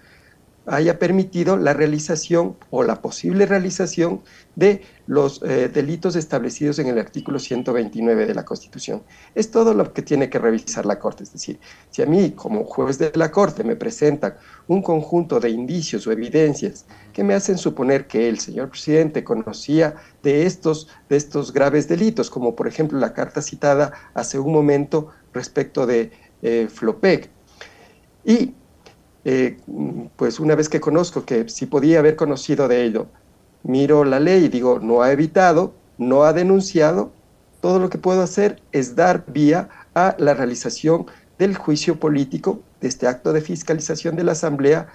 haya 0.65 0.97
permitido 0.97 1.57
la 1.57 1.73
realización 1.73 2.55
o 2.69 2.83
la 2.83 3.01
posible 3.01 3.45
realización 3.45 4.21
de 4.55 4.81
los 5.07 5.41
eh, 5.43 5.69
delitos 5.73 6.15
establecidos 6.15 6.79
en 6.79 6.87
el 6.87 6.97
artículo 6.97 7.39
129 7.39 8.25
de 8.25 8.33
la 8.33 8.45
Constitución. 8.45 9.03
Es 9.35 9.51
todo 9.51 9.73
lo 9.73 9.91
que 9.91 10.01
tiene 10.01 10.29
que 10.29 10.39
revisar 10.39 10.85
la 10.85 10.99
Corte. 10.99 11.23
Es 11.23 11.33
decir, 11.33 11.59
si 11.89 12.01
a 12.01 12.05
mí 12.05 12.31
como 12.31 12.63
juez 12.63 12.97
de 12.97 13.11
la 13.15 13.29
Corte 13.31 13.63
me 13.63 13.75
presentan 13.75 14.35
un 14.67 14.81
conjunto 14.81 15.39
de 15.39 15.49
indicios 15.49 16.07
o 16.07 16.11
evidencias 16.11 16.85
que 17.11 17.23
me 17.23 17.33
hacen 17.33 17.57
suponer 17.57 18.07
que 18.07 18.29
el 18.29 18.39
señor 18.39 18.69
presidente 18.69 19.23
conocía 19.23 19.95
de 20.21 20.45
estos, 20.45 20.87
de 21.09 21.17
estos 21.17 21.51
graves 21.51 21.87
delitos, 21.89 22.29
como 22.29 22.55
por 22.55 22.67
ejemplo 22.67 22.97
la 22.99 23.13
carta 23.13 23.41
citada 23.41 23.91
hace 24.13 24.39
un 24.39 24.53
momento 24.53 25.09
respecto 25.33 25.85
de 25.85 26.11
eh, 26.41 26.67
Flopec, 26.71 27.29
y 28.25 28.53
eh, 29.25 29.57
pues 30.15 30.39
una 30.39 30.55
vez 30.55 30.69
que 30.69 30.81
conozco 30.81 31.25
que 31.25 31.47
si 31.49 31.65
podía 31.65 31.99
haber 31.99 32.15
conocido 32.15 32.67
de 32.67 32.83
ello, 32.83 33.07
miro 33.63 34.03
la 34.03 34.19
ley 34.19 34.45
y 34.45 34.49
digo, 34.49 34.79
no 34.79 35.01
ha 35.01 35.11
evitado, 35.11 35.73
no 35.97 36.23
ha 36.23 36.33
denunciado, 36.33 37.11
todo 37.61 37.79
lo 37.79 37.89
que 37.89 37.97
puedo 37.97 38.21
hacer 38.21 38.61
es 38.71 38.95
dar 38.95 39.23
vía 39.27 39.69
a 39.95 40.15
la 40.19 40.33
realización 40.33 41.05
del 41.39 41.55
juicio 41.55 41.99
político, 41.99 42.59
de 42.81 42.89
este 42.89 43.07
acto 43.07 43.31
de 43.31 43.41
fiscalización 43.41 44.15
de 44.15 44.23
la 44.23 44.33
Asamblea, 44.33 44.89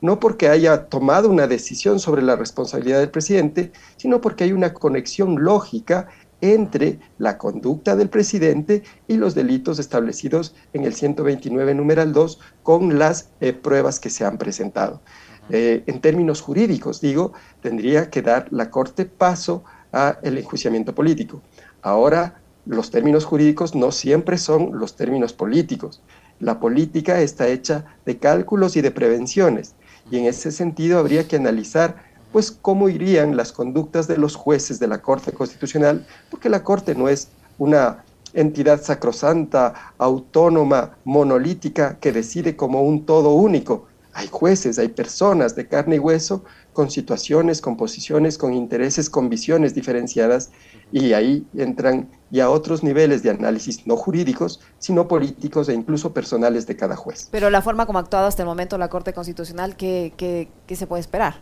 no 0.00 0.18
porque 0.18 0.48
haya 0.48 0.86
tomado 0.86 1.28
una 1.28 1.46
decisión 1.46 2.00
sobre 2.00 2.22
la 2.22 2.36
responsabilidad 2.36 3.00
del 3.00 3.10
presidente, 3.10 3.72
sino 3.96 4.20
porque 4.20 4.44
hay 4.44 4.52
una 4.52 4.74
conexión 4.74 5.42
lógica 5.42 6.08
entre 6.42 6.98
la 7.16 7.38
conducta 7.38 7.96
del 7.96 8.10
presidente 8.10 8.82
y 9.08 9.16
los 9.16 9.34
delitos 9.34 9.78
establecidos 9.78 10.54
en 10.74 10.84
el 10.84 10.94
129 10.94 11.74
numeral 11.74 12.12
2 12.12 12.38
con 12.62 12.98
las 12.98 13.30
eh, 13.40 13.54
pruebas 13.54 14.00
que 14.00 14.10
se 14.10 14.26
han 14.26 14.36
presentado. 14.36 15.00
Eh, 15.48 15.84
en 15.86 16.00
términos 16.00 16.40
jurídicos, 16.40 17.00
digo, 17.00 17.32
tendría 17.62 18.10
que 18.10 18.22
dar 18.22 18.48
la 18.50 18.70
Corte 18.70 19.06
paso 19.06 19.64
al 19.92 20.38
enjuiciamiento 20.38 20.94
político. 20.94 21.42
Ahora, 21.82 22.40
los 22.64 22.90
términos 22.90 23.24
jurídicos 23.24 23.74
no 23.74 23.92
siempre 23.92 24.38
son 24.38 24.78
los 24.78 24.96
términos 24.96 25.32
políticos. 25.32 26.02
La 26.40 26.60
política 26.60 27.20
está 27.20 27.48
hecha 27.48 27.84
de 28.06 28.18
cálculos 28.18 28.76
y 28.76 28.80
de 28.80 28.90
prevenciones, 28.90 29.74
y 30.10 30.18
en 30.18 30.26
ese 30.26 30.50
sentido 30.50 30.98
habría 30.98 31.28
que 31.28 31.36
analizar 31.36 32.11
pues 32.32 32.50
cómo 32.50 32.88
irían 32.88 33.36
las 33.36 33.52
conductas 33.52 34.08
de 34.08 34.16
los 34.16 34.34
jueces 34.34 34.78
de 34.78 34.88
la 34.88 35.02
Corte 35.02 35.32
Constitucional, 35.32 36.06
porque 36.30 36.48
la 36.48 36.64
Corte 36.64 36.94
no 36.94 37.08
es 37.08 37.28
una 37.58 38.04
entidad 38.34 38.82
sacrosanta, 38.82 39.92
autónoma, 39.98 40.96
monolítica, 41.04 41.98
que 42.00 42.12
decide 42.12 42.56
como 42.56 42.82
un 42.82 43.04
todo 43.04 43.34
único. 43.34 43.86
Hay 44.14 44.28
jueces, 44.28 44.78
hay 44.78 44.88
personas 44.88 45.54
de 45.54 45.66
carne 45.68 45.96
y 45.96 45.98
hueso 45.98 46.44
con 46.72 46.90
situaciones, 46.90 47.60
con 47.60 47.76
posiciones, 47.76 48.36
con 48.36 48.52
intereses, 48.52 49.08
con 49.08 49.28
visiones 49.28 49.74
diferenciadas, 49.74 50.50
y 50.90 51.14
ahí 51.14 51.46
entran 51.56 52.08
ya 52.30 52.50
otros 52.50 52.82
niveles 52.82 53.22
de 53.22 53.30
análisis, 53.30 53.86
no 53.86 53.96
jurídicos, 53.96 54.60
sino 54.78 55.08
políticos 55.08 55.68
e 55.68 55.74
incluso 55.74 56.12
personales 56.12 56.66
de 56.66 56.76
cada 56.76 56.96
juez. 56.96 57.28
Pero 57.30 57.48
la 57.50 57.62
forma 57.62 57.86
como 57.86 57.98
ha 57.98 58.02
actuado 58.02 58.26
hasta 58.26 58.42
el 58.42 58.46
momento 58.46 58.76
la 58.78 58.88
Corte 58.88 59.12
Constitucional, 59.12 59.76
¿qué, 59.76 60.48
se 60.68 60.86
puede 60.86 61.00
esperar? 61.00 61.40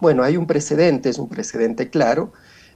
Bueno, 0.00 0.22
hay 0.22 0.36
un 0.36 0.46
precedente, 0.46 1.08
es 1.08 1.18
un 1.18 1.28
precedente 1.28 1.90
claro, 1.90 2.32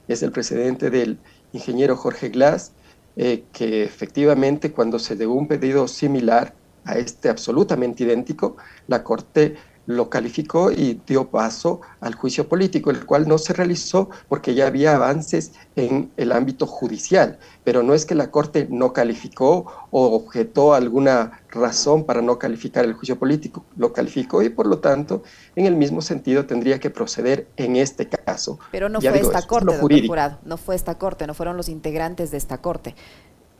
es 0.07 0.23
el 0.23 0.31
precedente 0.31 0.89
del 0.89 1.19
ingeniero 1.51 1.95
Jorge 1.95 2.29
Glass, 2.29 2.71
eh, 3.15 3.43
que 3.51 3.83
efectivamente 3.83 4.71
cuando 4.71 4.99
se 4.99 5.15
dio 5.15 5.31
un 5.31 5.47
pedido 5.47 5.87
similar 5.87 6.53
a 6.85 6.97
este 6.97 7.29
absolutamente 7.29 8.03
idéntico, 8.03 8.57
la 8.87 9.03
Corte 9.03 9.57
lo 9.87 10.09
calificó 10.09 10.71
y 10.71 11.01
dio 11.07 11.29
paso 11.29 11.81
al 12.01 12.13
juicio 12.13 12.47
político, 12.47 12.91
el 12.91 13.05
cual 13.05 13.27
no 13.27 13.37
se 13.37 13.53
realizó 13.53 14.09
porque 14.27 14.53
ya 14.53 14.67
había 14.67 14.95
avances 14.95 15.53
en 15.75 16.11
el 16.17 16.33
ámbito 16.33 16.67
judicial, 16.67 17.39
pero 17.63 17.81
no 17.83 17.93
es 17.93 18.05
que 18.05 18.13
la 18.13 18.29
Corte 18.29 18.67
no 18.69 18.93
calificó 18.93 19.87
o 19.89 20.15
objetó 20.15 20.73
alguna 20.73 21.41
razón 21.49 22.03
para 22.03 22.21
no 22.21 22.37
calificar 22.37 22.85
el 22.85 22.93
juicio 22.93 23.17
político, 23.17 23.65
lo 23.77 23.93
calificó 23.93 24.43
y 24.43 24.49
por 24.49 24.67
lo 24.67 24.79
tanto 24.79 25.23
en 25.55 25.65
el 25.65 25.75
mismo 25.75 26.01
sentido 26.01 26.45
tendría 26.45 26.79
que 26.79 26.89
proceder 26.89 27.47
en 27.55 27.77
este 27.77 28.07
caso. 28.07 28.59
Pero 28.71 28.89
no 28.89 28.99
fue 28.99 29.19
esta 29.19 29.41
Corte, 29.43 29.77
doctor 29.77 30.05
Jurado, 30.05 30.39
no 30.43 30.57
fue 30.57 30.75
esta 30.75 30.97
Corte, 30.97 31.25
no 31.25 31.33
fueron 31.33 31.55
los 31.55 31.69
integrantes 31.69 32.29
de 32.31 32.37
esta 32.37 32.59
Corte 32.59 32.93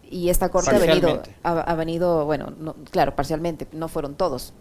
y 0.09 0.29
esta 0.29 0.49
corte 0.49 0.75
ha 0.75 0.79
venido, 0.79 1.21
ha, 1.43 1.75
venido, 1.75 2.25
bueno, 2.25 2.53
claro, 2.91 3.15
parcialmente, 3.15 3.67
no 3.71 3.87
fueron 3.87 4.15
todos, 4.15 4.53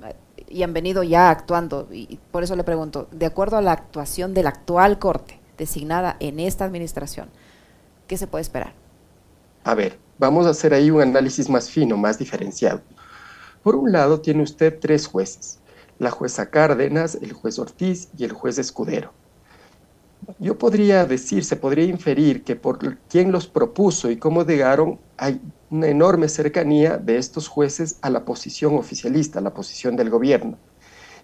y 0.48 0.62
han 0.62 0.72
venido 0.72 1.02
ya 1.02 1.30
actuando. 1.30 1.88
Y 1.92 2.18
por 2.30 2.42
eso 2.42 2.56
le 2.56 2.64
pregunto, 2.64 3.08
de 3.10 3.26
acuerdo 3.26 3.56
a 3.56 3.62
la 3.62 3.72
actuación 3.72 4.34
de 4.34 4.42
la 4.42 4.50
actual 4.50 4.98
Corte 4.98 5.40
designada 5.58 6.16
en 6.20 6.40
esta 6.40 6.64
administración, 6.64 7.28
¿qué 8.06 8.16
se 8.16 8.26
puede 8.26 8.42
esperar? 8.42 8.72
A 9.64 9.74
ver, 9.74 9.98
vamos 10.18 10.46
a 10.46 10.50
hacer 10.50 10.74
ahí 10.74 10.90
un 10.90 11.02
análisis 11.02 11.48
más 11.48 11.70
fino, 11.70 11.96
más 11.96 12.18
diferenciado. 12.18 12.80
Por 13.62 13.74
un 13.74 13.90
lado, 13.90 14.20
tiene 14.20 14.42
usted 14.42 14.78
tres 14.80 15.06
jueces, 15.06 15.58
la 15.98 16.10
jueza 16.10 16.50
Cárdenas, 16.50 17.16
el 17.20 17.32
juez 17.32 17.58
Ortiz 17.58 18.08
y 18.16 18.24
el 18.24 18.32
juez 18.32 18.58
Escudero. 18.58 19.12
Yo 20.40 20.58
podría 20.58 21.04
decir, 21.04 21.44
se 21.44 21.56
podría 21.56 21.84
inferir 21.84 22.42
que 22.42 22.56
por 22.56 22.98
quién 23.08 23.30
los 23.30 23.46
propuso 23.46 24.10
y 24.10 24.16
cómo 24.16 24.44
llegaron, 24.44 24.98
hay 25.16 25.40
una 25.70 25.86
enorme 25.86 26.28
cercanía 26.28 26.96
de 26.96 27.16
estos 27.16 27.46
jueces 27.46 27.98
a 28.02 28.10
la 28.10 28.24
posición 28.24 28.74
oficialista, 28.74 29.38
a 29.38 29.42
la 29.42 29.54
posición 29.54 29.94
del 29.94 30.10
gobierno. 30.10 30.58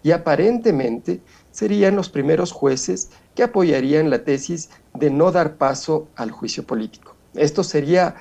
Y 0.05 0.13
aparentemente 0.13 1.21
serían 1.51 1.97
los 1.97 2.09
primeros 2.11 2.53
jueces 2.53 3.11
que 3.35 3.43
apoyarían 3.43 4.09
la 4.09 4.23
tesis 4.23 4.71
de 4.95 5.11
no 5.11 5.33
dar 5.33 5.57
paso 5.57 6.09
al 6.15 6.31
juicio 6.31 6.65
político. 6.65 7.17
Esto 7.35 7.65
sería, 7.65 8.17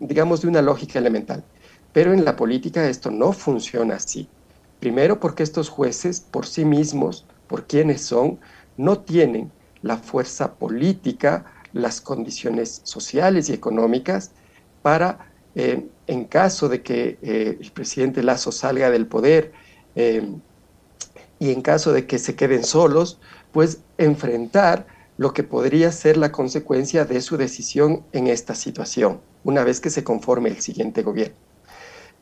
digamos, 0.00 0.40
de 0.40 0.48
una 0.48 0.62
lógica 0.62 0.98
elemental. 0.98 1.44
Pero 1.92 2.12
en 2.12 2.24
la 2.24 2.36
política 2.36 2.88
esto 2.88 3.10
no 3.10 3.32
funciona 3.32 3.96
así. 3.96 4.28
Primero 4.80 5.20
porque 5.20 5.42
estos 5.42 5.68
jueces 5.68 6.20
por 6.20 6.46
sí 6.46 6.64
mismos, 6.64 7.26
por 7.48 7.66
quienes 7.66 8.02
son, 8.02 8.38
no 8.76 8.98
tienen 8.98 9.50
la 9.86 9.96
fuerza 9.96 10.54
política, 10.54 11.46
las 11.72 12.00
condiciones 12.00 12.80
sociales 12.84 13.48
y 13.48 13.52
económicas 13.52 14.32
para 14.82 15.30
en 16.06 16.24
caso 16.24 16.68
de 16.68 16.82
que 16.82 17.18
eh, 17.22 17.58
el 17.60 17.70
presidente 17.72 18.22
Lazo 18.22 18.52
salga 18.52 18.90
del 18.90 19.06
poder 19.06 19.52
eh, 19.94 20.28
y 21.38 21.50
en 21.50 21.62
caso 21.62 21.92
de 21.92 22.06
que 22.06 22.18
se 22.18 22.34
queden 22.34 22.64
solos, 22.64 23.18
pues 23.52 23.80
enfrentar 23.98 24.86
lo 25.18 25.32
que 25.32 25.42
podría 25.42 25.90
ser 25.92 26.16
la 26.16 26.30
consecuencia 26.30 27.04
de 27.04 27.20
su 27.20 27.36
decisión 27.36 28.04
en 28.12 28.26
esta 28.26 28.54
situación, 28.54 29.20
una 29.44 29.64
vez 29.64 29.80
que 29.80 29.90
se 29.90 30.04
conforme 30.04 30.50
el 30.50 30.60
siguiente 30.60 31.02
gobierno. 31.02 31.36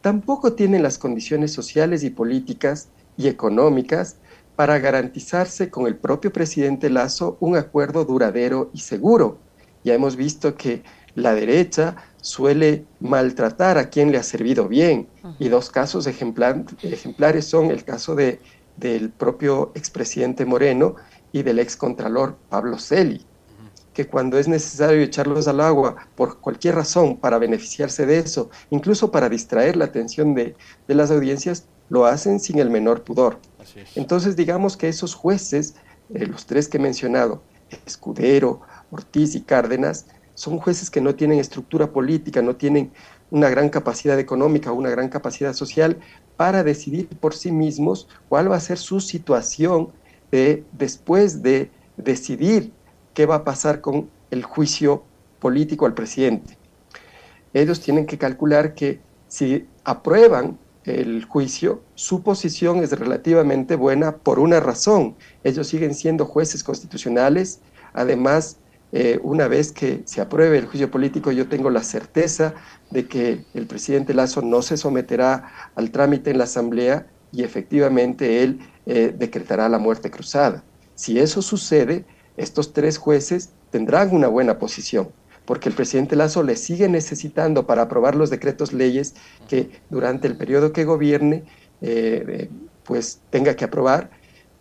tampoco 0.00 0.52
tienen 0.52 0.82
las 0.82 0.98
condiciones 0.98 1.52
sociales 1.52 2.04
y 2.04 2.10
políticas 2.10 2.88
y 3.16 3.28
económicas 3.28 4.16
para 4.56 4.78
garantizarse 4.78 5.70
con 5.70 5.86
el 5.86 5.96
propio 5.96 6.32
presidente 6.32 6.90
Lazo 6.90 7.36
un 7.40 7.56
acuerdo 7.56 8.04
duradero 8.04 8.70
y 8.72 8.78
seguro. 8.78 9.38
Ya 9.82 9.94
hemos 9.94 10.16
visto 10.16 10.54
que 10.54 10.82
la 11.14 11.34
derecha 11.34 11.96
suele 12.20 12.86
maltratar 13.00 13.78
a 13.78 13.90
quien 13.90 14.10
le 14.10 14.18
ha 14.18 14.22
servido 14.22 14.68
bien 14.68 15.08
y 15.38 15.48
dos 15.48 15.70
casos 15.70 16.06
ejemplares 16.06 17.44
son 17.44 17.70
el 17.70 17.84
caso 17.84 18.14
de, 18.14 18.40
del 18.76 19.10
propio 19.10 19.72
expresidente 19.74 20.44
Moreno 20.44 20.96
y 21.32 21.42
del 21.42 21.58
excontralor 21.58 22.36
Pablo 22.48 22.78
Celi, 22.78 23.24
que 23.92 24.06
cuando 24.06 24.38
es 24.38 24.48
necesario 24.48 25.02
echarlos 25.02 25.48
al 25.48 25.60
agua 25.60 25.96
por 26.14 26.40
cualquier 26.40 26.76
razón 26.76 27.16
para 27.16 27.38
beneficiarse 27.38 28.06
de 28.06 28.18
eso, 28.18 28.50
incluso 28.70 29.10
para 29.10 29.28
distraer 29.28 29.76
la 29.76 29.84
atención 29.86 30.34
de, 30.34 30.56
de 30.88 30.94
las 30.94 31.10
audiencias, 31.10 31.66
lo 31.88 32.06
hacen 32.06 32.40
sin 32.40 32.58
el 32.58 32.70
menor 32.70 33.02
pudor. 33.02 33.38
Entonces 33.94 34.36
digamos 34.36 34.76
que 34.76 34.88
esos 34.88 35.14
jueces, 35.14 35.74
eh, 36.12 36.26
los 36.26 36.46
tres 36.46 36.68
que 36.68 36.78
he 36.78 36.80
mencionado, 36.80 37.42
Escudero, 37.86 38.60
Ortiz 38.90 39.34
y 39.34 39.40
Cárdenas, 39.42 40.06
son 40.34 40.58
jueces 40.58 40.90
que 40.90 41.00
no 41.00 41.14
tienen 41.14 41.38
estructura 41.38 41.90
política, 41.92 42.42
no 42.42 42.56
tienen 42.56 42.92
una 43.30 43.48
gran 43.48 43.68
capacidad 43.68 44.18
económica, 44.18 44.72
una 44.72 44.90
gran 44.90 45.08
capacidad 45.08 45.54
social 45.54 45.98
para 46.36 46.64
decidir 46.64 47.08
por 47.08 47.34
sí 47.34 47.52
mismos 47.52 48.08
cuál 48.28 48.50
va 48.50 48.56
a 48.56 48.60
ser 48.60 48.78
su 48.78 49.00
situación 49.00 49.90
de, 50.30 50.64
después 50.72 51.42
de 51.42 51.70
decidir 51.96 52.72
qué 53.14 53.26
va 53.26 53.36
a 53.36 53.44
pasar 53.44 53.80
con 53.80 54.10
el 54.30 54.42
juicio 54.42 55.04
político 55.38 55.86
al 55.86 55.94
presidente. 55.94 56.58
Ellos 57.52 57.80
tienen 57.80 58.06
que 58.06 58.18
calcular 58.18 58.74
que 58.74 59.00
si 59.28 59.68
aprueban 59.84 60.58
el 60.84 61.24
juicio, 61.24 61.82
su 61.94 62.22
posición 62.22 62.82
es 62.82 62.92
relativamente 62.92 63.76
buena 63.76 64.16
por 64.16 64.38
una 64.38 64.60
razón. 64.60 65.16
Ellos 65.42 65.66
siguen 65.66 65.94
siendo 65.94 66.26
jueces 66.26 66.62
constitucionales, 66.62 67.60
además, 67.92 68.58
eh, 68.92 69.18
una 69.22 69.48
vez 69.48 69.72
que 69.72 70.02
se 70.04 70.20
apruebe 70.20 70.58
el 70.58 70.66
juicio 70.66 70.90
político, 70.90 71.32
yo 71.32 71.48
tengo 71.48 71.70
la 71.70 71.82
certeza 71.82 72.54
de 72.90 73.08
que 73.08 73.44
el 73.54 73.66
presidente 73.66 74.14
Lazo 74.14 74.42
no 74.42 74.62
se 74.62 74.76
someterá 74.76 75.50
al 75.74 75.90
trámite 75.90 76.30
en 76.30 76.38
la 76.38 76.44
Asamblea 76.44 77.06
y 77.32 77.42
efectivamente 77.42 78.42
él 78.42 78.60
eh, 78.86 79.12
decretará 79.16 79.68
la 79.68 79.78
muerte 79.78 80.10
cruzada. 80.10 80.62
Si 80.94 81.18
eso 81.18 81.42
sucede, 81.42 82.04
estos 82.36 82.72
tres 82.72 82.98
jueces 82.98 83.50
tendrán 83.70 84.14
una 84.14 84.28
buena 84.28 84.58
posición 84.58 85.08
porque 85.44 85.68
el 85.68 85.74
presidente 85.74 86.16
Lazo 86.16 86.42
le 86.42 86.56
sigue 86.56 86.88
necesitando 86.88 87.66
para 87.66 87.82
aprobar 87.82 88.14
los 88.14 88.30
decretos 88.30 88.72
leyes 88.72 89.14
que 89.48 89.70
durante 89.90 90.26
el 90.26 90.36
periodo 90.36 90.72
que 90.72 90.84
gobierne, 90.84 91.44
eh, 91.80 92.24
eh, 92.28 92.50
pues 92.84 93.20
tenga 93.30 93.54
que 93.54 93.64
aprobar. 93.64 94.10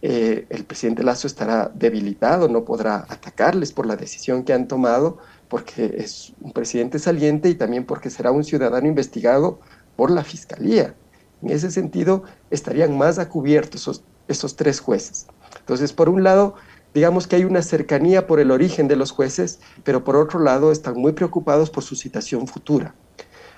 Eh, 0.01 0.45
el 0.49 0.65
presidente 0.65 1.03
Lazo 1.03 1.27
estará 1.27 1.71
debilitado, 1.73 2.49
no 2.49 2.65
podrá 2.65 3.05
atacarles 3.07 3.71
por 3.71 3.85
la 3.85 3.95
decisión 3.95 4.43
que 4.43 4.51
han 4.51 4.67
tomado, 4.67 5.17
porque 5.47 5.95
es 5.97 6.33
un 6.41 6.51
presidente 6.51 6.99
saliente 6.99 7.49
y 7.49 7.55
también 7.55 7.85
porque 7.85 8.09
será 8.09 8.31
un 8.31 8.43
ciudadano 8.43 8.87
investigado 8.87 9.59
por 9.95 10.11
la 10.11 10.23
fiscalía. 10.23 10.95
En 11.41 11.51
ese 11.51 11.71
sentido, 11.71 12.23
estarían 12.49 12.97
más 12.97 13.19
a 13.19 13.29
cubierto 13.29 13.77
esos, 13.77 14.03
esos 14.27 14.55
tres 14.57 14.81
jueces. 14.81 15.27
Entonces, 15.59 15.93
por 15.93 16.09
un 16.09 16.23
lado, 16.23 16.55
digamos 16.93 17.27
que 17.27 17.35
hay 17.35 17.45
una 17.45 17.61
cercanía 17.61 18.27
por 18.27 18.39
el 18.39 18.51
origen 18.51 18.87
de 18.87 18.95
los 18.95 19.11
jueces, 19.11 19.59
pero 19.83 20.03
por 20.03 20.15
otro 20.15 20.39
lado 20.39 20.71
están 20.71 20.95
muy 20.95 21.13
preocupados 21.13 21.69
por 21.69 21.83
su 21.83 21.95
citación 21.95 22.47
futura. 22.47 22.95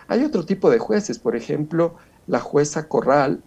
Hay 0.08 0.24
otro 0.24 0.46
tipo 0.46 0.70
de 0.70 0.80
jueces, 0.80 1.20
por 1.20 1.36
ejemplo, 1.36 1.96
la 2.28 2.40
jueza 2.40 2.88
Corral 2.88 3.42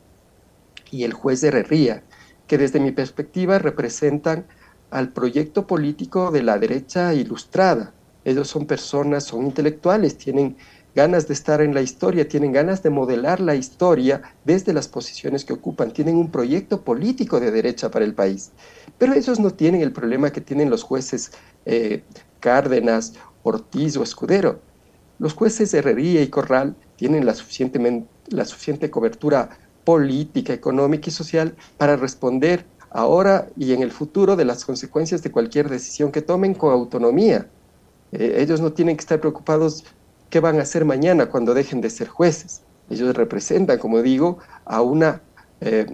y 0.90 1.04
el 1.04 1.12
juez 1.12 1.40
de 1.40 1.49
Herrería, 1.49 2.02
que 2.47 2.59
desde 2.59 2.80
mi 2.80 2.92
perspectiva 2.92 3.59
representan 3.59 4.47
al 4.90 5.12
proyecto 5.12 5.66
político 5.66 6.30
de 6.30 6.42
la 6.42 6.59
derecha 6.59 7.14
ilustrada. 7.14 7.92
Ellos 8.25 8.49
son 8.49 8.66
personas, 8.66 9.25
son 9.25 9.45
intelectuales, 9.45 10.18
tienen 10.18 10.57
ganas 10.99 11.28
de 11.28 11.35
estar 11.35 11.61
en 11.61 11.75
la 11.75 11.81
historia, 11.81 12.28
tienen 12.28 12.50
ganas 12.50 12.83
de 12.83 12.90
modelar 12.90 13.38
la 13.38 13.55
historia 13.55 14.21
desde 14.45 14.73
las 14.73 14.88
posiciones 14.88 15.45
que 15.45 15.52
ocupan, 15.52 15.93
tienen 15.93 16.17
un 16.17 16.28
proyecto 16.28 16.81
político 16.81 17.38
de 17.38 17.52
derecha 17.52 17.88
para 17.88 18.05
el 18.05 18.14
país. 18.14 18.50
Pero 18.99 19.14
ellos 19.14 19.38
no 19.38 19.50
tienen 19.52 19.81
el 19.81 19.93
problema 19.93 20.33
que 20.33 20.40
tienen 20.40 20.70
los 20.70 20.83
jueces 20.83 21.31
eh, 21.66 22.03
Cárdenas, 22.40 23.12
Ortiz 23.44 23.96
o 23.96 24.03
Escudero. 24.03 24.61
Los 25.20 25.35
jueces 25.35 25.72
Herrería 25.72 26.20
y 26.20 26.31
Corral 26.31 26.75
tienen 26.96 27.25
la, 27.25 27.35
la 28.31 28.44
suficiente 28.44 28.90
cobertura 28.90 29.51
política, 29.85 30.53
económica 30.53 31.11
y 31.11 31.12
social 31.12 31.55
para 31.77 31.94
responder 31.94 32.66
ahora 32.90 33.46
y 33.57 33.72
en 33.72 33.83
el 33.85 33.92
futuro 33.92 34.35
de 34.35 34.44
las 34.44 34.64
consecuencias 34.64 35.22
de 35.22 35.31
cualquier 35.31 35.68
decisión 35.68 36.11
que 36.11 36.22
tomen 36.22 36.55
con 36.55 36.72
autonomía. 36.72 37.46
Eh, 38.11 38.38
ellos 38.38 38.61
no 38.61 38.72
tienen 38.72 38.96
que 38.96 39.03
estar 39.03 39.20
preocupados 39.20 39.85
qué 40.31 40.41
van 40.41 40.59
a 40.59 40.62
hacer 40.62 40.85
mañana 40.85 41.27
cuando 41.27 41.55
dejen 41.55 41.81
de 41.81 41.91
ser 41.91 42.09
jueces. 42.09 42.62
Ellos 42.91 43.14
representan, 43.14 43.79
como 43.79 44.03
digo, 44.03 44.38
a 44.64 44.83
una, 44.83 45.23
eh, 45.61 45.87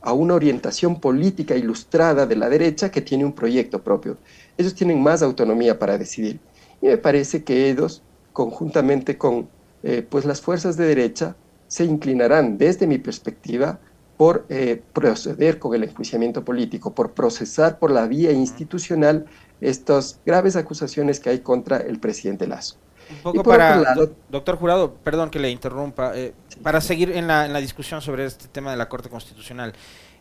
a 0.00 0.12
una 0.12 0.34
orientación 0.34 1.00
política 1.00 1.56
ilustrada 1.56 2.26
de 2.26 2.36
la 2.36 2.48
derecha 2.48 2.90
que 2.90 3.00
tiene 3.00 3.24
un 3.24 3.32
proyecto 3.32 3.82
propio. 3.82 4.18
Ellos 4.56 4.74
tienen 4.74 5.02
más 5.02 5.22
autonomía 5.22 5.78
para 5.78 5.98
decidir. 5.98 6.40
Y 6.80 6.86
me 6.86 6.98
parece 6.98 7.44
que 7.44 7.70
ellos, 7.70 8.02
conjuntamente 8.32 9.16
con 9.16 9.48
eh, 9.82 10.06
pues 10.08 10.24
las 10.24 10.40
fuerzas 10.40 10.76
de 10.76 10.86
derecha, 10.86 11.36
se 11.66 11.84
inclinarán, 11.84 12.58
desde 12.58 12.86
mi 12.86 12.98
perspectiva, 12.98 13.78
por 14.16 14.46
eh, 14.48 14.82
proceder 14.92 15.58
con 15.60 15.74
el 15.74 15.84
enjuiciamiento 15.84 16.44
político, 16.44 16.92
por 16.92 17.12
procesar 17.12 17.78
por 17.78 17.92
la 17.92 18.06
vía 18.08 18.32
institucional 18.32 19.26
estas 19.60 20.20
graves 20.26 20.56
acusaciones 20.56 21.20
que 21.20 21.30
hay 21.30 21.38
contra 21.38 21.78
el 21.78 22.00
presidente 22.00 22.46
Lazo. 22.46 22.76
Un 23.10 23.22
poco 23.22 23.42
para, 23.42 23.94
doctor 24.28 24.56
Jurado, 24.56 24.94
perdón 24.94 25.30
que 25.30 25.38
le 25.38 25.50
interrumpa, 25.50 26.16
eh, 26.16 26.34
para 26.62 26.80
seguir 26.80 27.12
en 27.12 27.26
la, 27.26 27.46
en 27.46 27.52
la, 27.52 27.60
discusión 27.60 28.02
sobre 28.02 28.24
este 28.26 28.48
tema 28.48 28.70
de 28.70 28.76
la 28.76 28.88
Corte 28.88 29.08
Constitucional. 29.08 29.72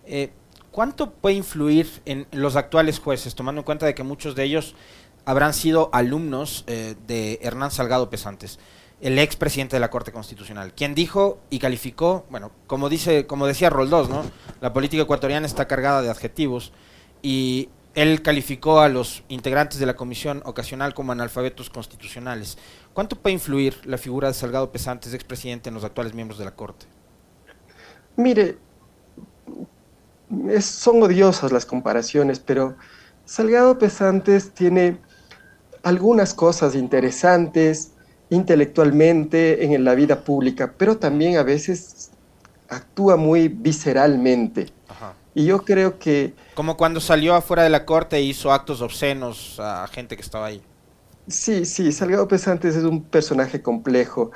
Eh, 0.06 0.32
¿Cuánto 0.72 1.12
puede 1.12 1.36
influir 1.36 1.90
en 2.06 2.28
los 2.32 2.56
actuales 2.56 3.00
jueces, 3.00 3.36
tomando 3.36 3.62
en 3.62 3.66
cuenta 3.66 3.86
de 3.86 3.96
que 3.96 4.04
muchos 4.04 4.36
de 4.36 4.44
ellos 4.44 4.76
habrán 5.26 5.54
sido 5.54 5.90
alumnos 5.92 6.64
eh, 6.68 6.96
de 7.08 7.40
Hernán 7.42 7.72
Salgado 7.72 8.10
Pesantes, 8.10 8.60
el 9.02 9.20
ex 9.20 9.36
presidente 9.36 9.76
de 9.76 9.80
la 9.80 9.90
Corte 9.90 10.12
Constitucional, 10.12 10.74
quien 10.74 10.96
dijo 10.96 11.40
y 11.50 11.60
calificó, 11.60 12.26
bueno, 12.30 12.52
como 12.66 12.90
dice, 12.90 13.28
como 13.28 13.46
decía 13.46 13.70
Roldós, 13.70 14.10
¿no? 14.10 14.24
La 14.62 14.74
política 14.74 15.04
ecuatoriana 15.04 15.46
está 15.46 15.68
cargada 15.68 16.02
de 16.02 16.10
adjetivos 16.10 16.72
y 17.22 17.70
él 17.98 18.22
calificó 18.22 18.80
a 18.80 18.90
los 18.90 19.24
integrantes 19.28 19.80
de 19.80 19.88
la 19.88 19.96
comisión 19.96 20.44
ocasional 20.46 20.94
como 20.94 21.14
analfabetos 21.14 21.72
constitucionales. 21.72 22.60
¿Cuánto 22.94 23.16
puede 23.16 23.34
influir 23.34 23.76
la 23.86 23.98
figura 23.98 24.28
de 24.28 24.36
Salgado 24.36 24.72
Pesantes, 24.72 25.16
expresidente, 25.16 25.70
en 25.70 25.74
los 25.74 25.84
actuales 25.84 26.14
miembros 26.14 26.38
de 26.38 26.46
la 26.46 26.52
Corte? 26.52 26.86
Mire, 28.16 28.60
son 30.62 31.02
odiosas 31.02 31.52
las 31.52 31.66
comparaciones, 31.66 32.40
pero 32.40 32.76
Salgado 33.26 33.80
Pesantes 33.80 34.52
tiene 34.52 35.00
algunas 35.82 36.36
cosas 36.36 36.76
interesantes 36.76 37.94
intelectualmente 38.30 39.66
en 39.66 39.84
la 39.84 39.96
vida 39.96 40.24
pública, 40.24 40.76
pero 40.78 40.98
también 40.98 41.38
a 41.38 41.44
veces 41.44 42.12
actúa 42.70 43.16
muy 43.16 43.48
visceralmente. 43.48 44.68
Y 45.38 45.46
yo 45.46 45.64
creo 45.64 46.00
que... 46.00 46.34
Como 46.56 46.78
cuando 46.78 47.00
salió 47.00 47.36
afuera 47.36 47.62
de 47.62 47.70
la 47.70 47.86
corte 47.86 48.16
e 48.16 48.24
hizo 48.24 48.52
actos 48.52 48.82
obscenos 48.82 49.60
a 49.60 49.86
gente 49.86 50.16
que 50.16 50.24
estaba 50.24 50.48
ahí. 50.48 50.64
Sí, 51.28 51.66
sí, 51.66 51.92
Salgado 51.92 52.28
Pesantes 52.28 52.76
es 52.76 52.84
un 52.84 53.04
personaje 53.04 53.62
complejo. 53.62 54.32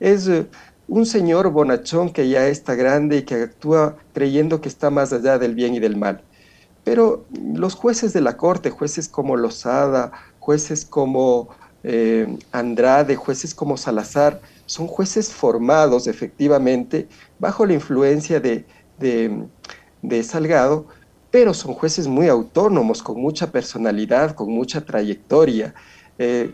Es 0.00 0.26
eh, 0.28 0.46
un 0.88 1.04
señor 1.04 1.50
bonachón 1.50 2.08
que 2.08 2.30
ya 2.30 2.46
está 2.46 2.74
grande 2.74 3.18
y 3.18 3.22
que 3.24 3.34
actúa 3.34 3.98
creyendo 4.14 4.62
que 4.62 4.70
está 4.70 4.88
más 4.88 5.12
allá 5.12 5.38
del 5.38 5.54
bien 5.54 5.74
y 5.74 5.78
del 5.78 5.98
mal. 5.98 6.22
Pero 6.84 7.26
los 7.38 7.74
jueces 7.74 8.14
de 8.14 8.22
la 8.22 8.38
corte, 8.38 8.70
jueces 8.70 9.10
como 9.10 9.36
Lozada, 9.36 10.10
jueces 10.38 10.86
como 10.86 11.50
eh, 11.84 12.34
Andrade, 12.52 13.14
jueces 13.16 13.54
como 13.54 13.76
Salazar, 13.76 14.40
son 14.64 14.86
jueces 14.86 15.34
formados 15.34 16.06
efectivamente 16.06 17.08
bajo 17.38 17.66
la 17.66 17.74
influencia 17.74 18.40
de, 18.40 18.64
de 18.98 19.46
Salgado, 20.22 20.86
pero 21.30 21.52
son 21.54 21.74
jueces 21.74 22.06
muy 22.06 22.28
autónomos, 22.28 23.02
con 23.02 23.20
mucha 23.20 23.50
personalidad, 23.50 24.34
con 24.34 24.50
mucha 24.50 24.80
trayectoria. 24.84 25.74
Eh, 26.18 26.52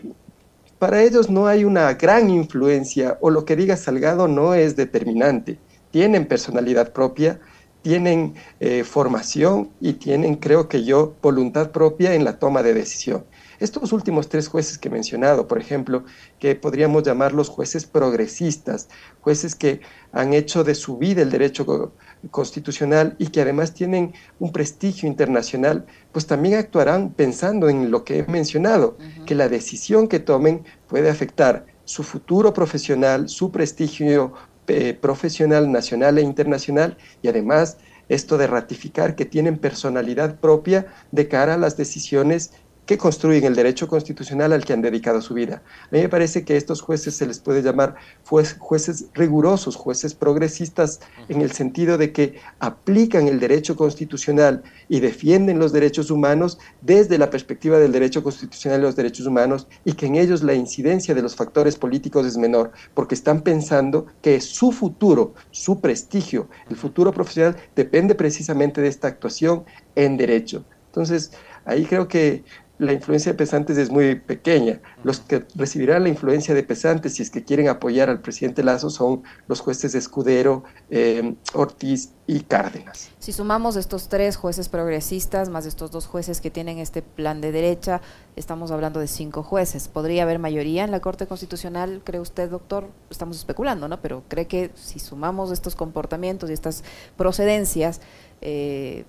para 0.79 1.01
ellos 1.01 1.29
no 1.29 1.47
hay 1.47 1.63
una 1.63 1.93
gran 1.93 2.29
influencia 2.29 3.17
o 3.21 3.29
lo 3.29 3.45
que 3.45 3.55
diga 3.55 3.77
Salgado 3.77 4.27
no 4.27 4.53
es 4.53 4.75
determinante. 4.75 5.57
Tienen 5.91 6.25
personalidad 6.25 6.91
propia, 6.91 7.39
tienen 7.81 8.33
eh, 8.59 8.83
formación 8.83 9.69
y 9.79 9.93
tienen, 9.93 10.35
creo 10.35 10.67
que 10.67 10.83
yo, 10.83 11.15
voluntad 11.21 11.71
propia 11.71 12.15
en 12.15 12.25
la 12.25 12.39
toma 12.39 12.63
de 12.63 12.73
decisión. 12.73 13.23
Estos 13.59 13.93
últimos 13.93 14.27
tres 14.27 14.49
jueces 14.49 14.77
que 14.77 14.89
he 14.89 14.91
mencionado, 14.91 15.47
por 15.47 15.59
ejemplo, 15.59 16.03
que 16.39 16.55
podríamos 16.55 17.03
llamarlos 17.03 17.47
jueces 17.47 17.85
progresistas, 17.85 18.89
jueces 19.21 19.55
que 19.55 19.79
han 20.11 20.33
hecho 20.33 20.65
de 20.65 20.75
su 20.75 20.97
vida 20.97 21.21
el 21.21 21.29
derecho 21.29 21.93
constitucional 22.31 23.15
y 23.17 23.27
que 23.27 23.41
además 23.41 23.73
tienen 23.73 24.13
un 24.39 24.51
prestigio 24.51 25.07
internacional, 25.07 25.85
pues 26.11 26.25
también 26.25 26.55
actuarán 26.55 27.11
pensando 27.11 27.69
en 27.69 27.91
lo 27.91 28.03
que 28.03 28.19
he 28.19 28.23
mencionado, 28.27 28.97
que 29.25 29.35
la 29.35 29.49
decisión 29.49 30.07
que 30.07 30.19
tomen 30.19 30.63
puede 30.87 31.09
afectar 31.09 31.65
su 31.85 32.03
futuro 32.03 32.53
profesional, 32.53 33.29
su 33.29 33.51
prestigio 33.51 34.33
eh, 34.67 34.93
profesional 34.93 35.71
nacional 35.71 36.17
e 36.17 36.21
internacional 36.21 36.97
y 37.21 37.27
además 37.27 37.77
esto 38.09 38.37
de 38.37 38.47
ratificar 38.47 39.15
que 39.15 39.25
tienen 39.25 39.57
personalidad 39.57 40.39
propia 40.39 40.87
de 41.11 41.27
cara 41.27 41.55
a 41.55 41.57
las 41.57 41.77
decisiones 41.77 42.51
que 42.85 42.97
construyen 42.97 43.45
el 43.45 43.55
derecho 43.55 43.87
constitucional 43.87 44.53
al 44.53 44.65
que 44.65 44.73
han 44.73 44.81
dedicado 44.81 45.21
su 45.21 45.33
vida. 45.33 45.61
A 45.83 45.87
mí 45.91 46.01
me 46.01 46.09
parece 46.09 46.43
que 46.43 46.53
a 46.53 46.57
estos 46.57 46.81
jueces 46.81 47.15
se 47.15 47.25
les 47.25 47.39
puede 47.39 47.61
llamar 47.61 47.95
jueces 48.23 49.05
rigurosos, 49.13 49.75
jueces 49.75 50.13
progresistas, 50.13 50.99
en 51.29 51.41
el 51.41 51.51
sentido 51.51 51.97
de 51.97 52.11
que 52.11 52.39
aplican 52.59 53.27
el 53.27 53.39
derecho 53.39 53.75
constitucional 53.75 54.63
y 54.89 54.99
defienden 54.99 55.59
los 55.59 55.71
derechos 55.71 56.11
humanos 56.11 56.57
desde 56.81 57.17
la 57.17 57.29
perspectiva 57.29 57.79
del 57.79 57.91
derecho 57.91 58.23
constitucional 58.23 58.81
y 58.81 58.83
los 58.83 58.95
derechos 58.95 59.25
humanos 59.25 59.67
y 59.85 59.93
que 59.93 60.07
en 60.07 60.15
ellos 60.15 60.43
la 60.43 60.53
incidencia 60.53 61.15
de 61.15 61.21
los 61.21 61.35
factores 61.35 61.77
políticos 61.77 62.25
es 62.25 62.37
menor, 62.37 62.71
porque 62.93 63.15
están 63.15 63.41
pensando 63.41 64.07
que 64.21 64.41
su 64.41 64.71
futuro, 64.71 65.33
su 65.51 65.79
prestigio, 65.79 66.49
el 66.69 66.75
futuro 66.75 67.13
profesional 67.13 67.55
depende 67.75 68.15
precisamente 68.15 68.81
de 68.81 68.87
esta 68.87 69.07
actuación 69.07 69.63
en 69.95 70.17
derecho. 70.17 70.65
Entonces, 70.87 71.31
ahí 71.65 71.85
creo 71.85 72.07
que 72.07 72.43
la 72.83 72.93
influencia 72.93 73.31
de 73.31 73.37
pesantes 73.37 73.77
es 73.77 73.89
muy 73.89 74.15
pequeña. 74.15 74.81
Los 75.03 75.19
que 75.19 75.45
recibirán 75.55 76.03
la 76.03 76.09
influencia 76.09 76.53
de 76.53 76.63
pesantes, 76.63 77.15
si 77.15 77.23
es 77.23 77.29
que 77.29 77.43
quieren 77.43 77.67
apoyar 77.67 78.09
al 78.09 78.19
presidente 78.21 78.63
Lazo, 78.63 78.89
son 78.89 79.23
los 79.47 79.61
jueces 79.61 79.95
Escudero, 79.95 80.63
eh, 80.89 81.35
Ortiz 81.53 82.11
y 82.27 82.41
Cárdenas. 82.41 83.09
Si 83.19 83.31
sumamos 83.31 83.75
estos 83.75 84.09
tres 84.09 84.35
jueces 84.37 84.69
progresistas, 84.69 85.49
más 85.49 85.65
estos 85.65 85.91
dos 85.91 86.05
jueces 86.05 86.41
que 86.41 86.51
tienen 86.51 86.77
este 86.77 87.01
plan 87.01 87.41
de 87.41 87.51
derecha, 87.51 88.01
estamos 88.35 88.71
hablando 88.71 88.99
de 88.99 89.07
cinco 89.07 89.43
jueces. 89.43 89.87
¿Podría 89.87 90.23
haber 90.23 90.39
mayoría 90.39 90.83
en 90.83 90.91
la 90.91 90.99
Corte 90.99 91.27
Constitucional, 91.27 92.01
cree 92.03 92.21
usted, 92.21 92.49
doctor? 92.49 92.89
Estamos 93.09 93.37
especulando, 93.37 93.87
¿no? 93.87 94.01
Pero 94.01 94.23
cree 94.27 94.47
que 94.47 94.71
si 94.75 94.99
sumamos 94.99 95.51
estos 95.51 95.75
comportamientos 95.75 96.49
y 96.49 96.53
estas 96.53 96.83
procedencias, 97.17 98.01
eh, 98.41 99.05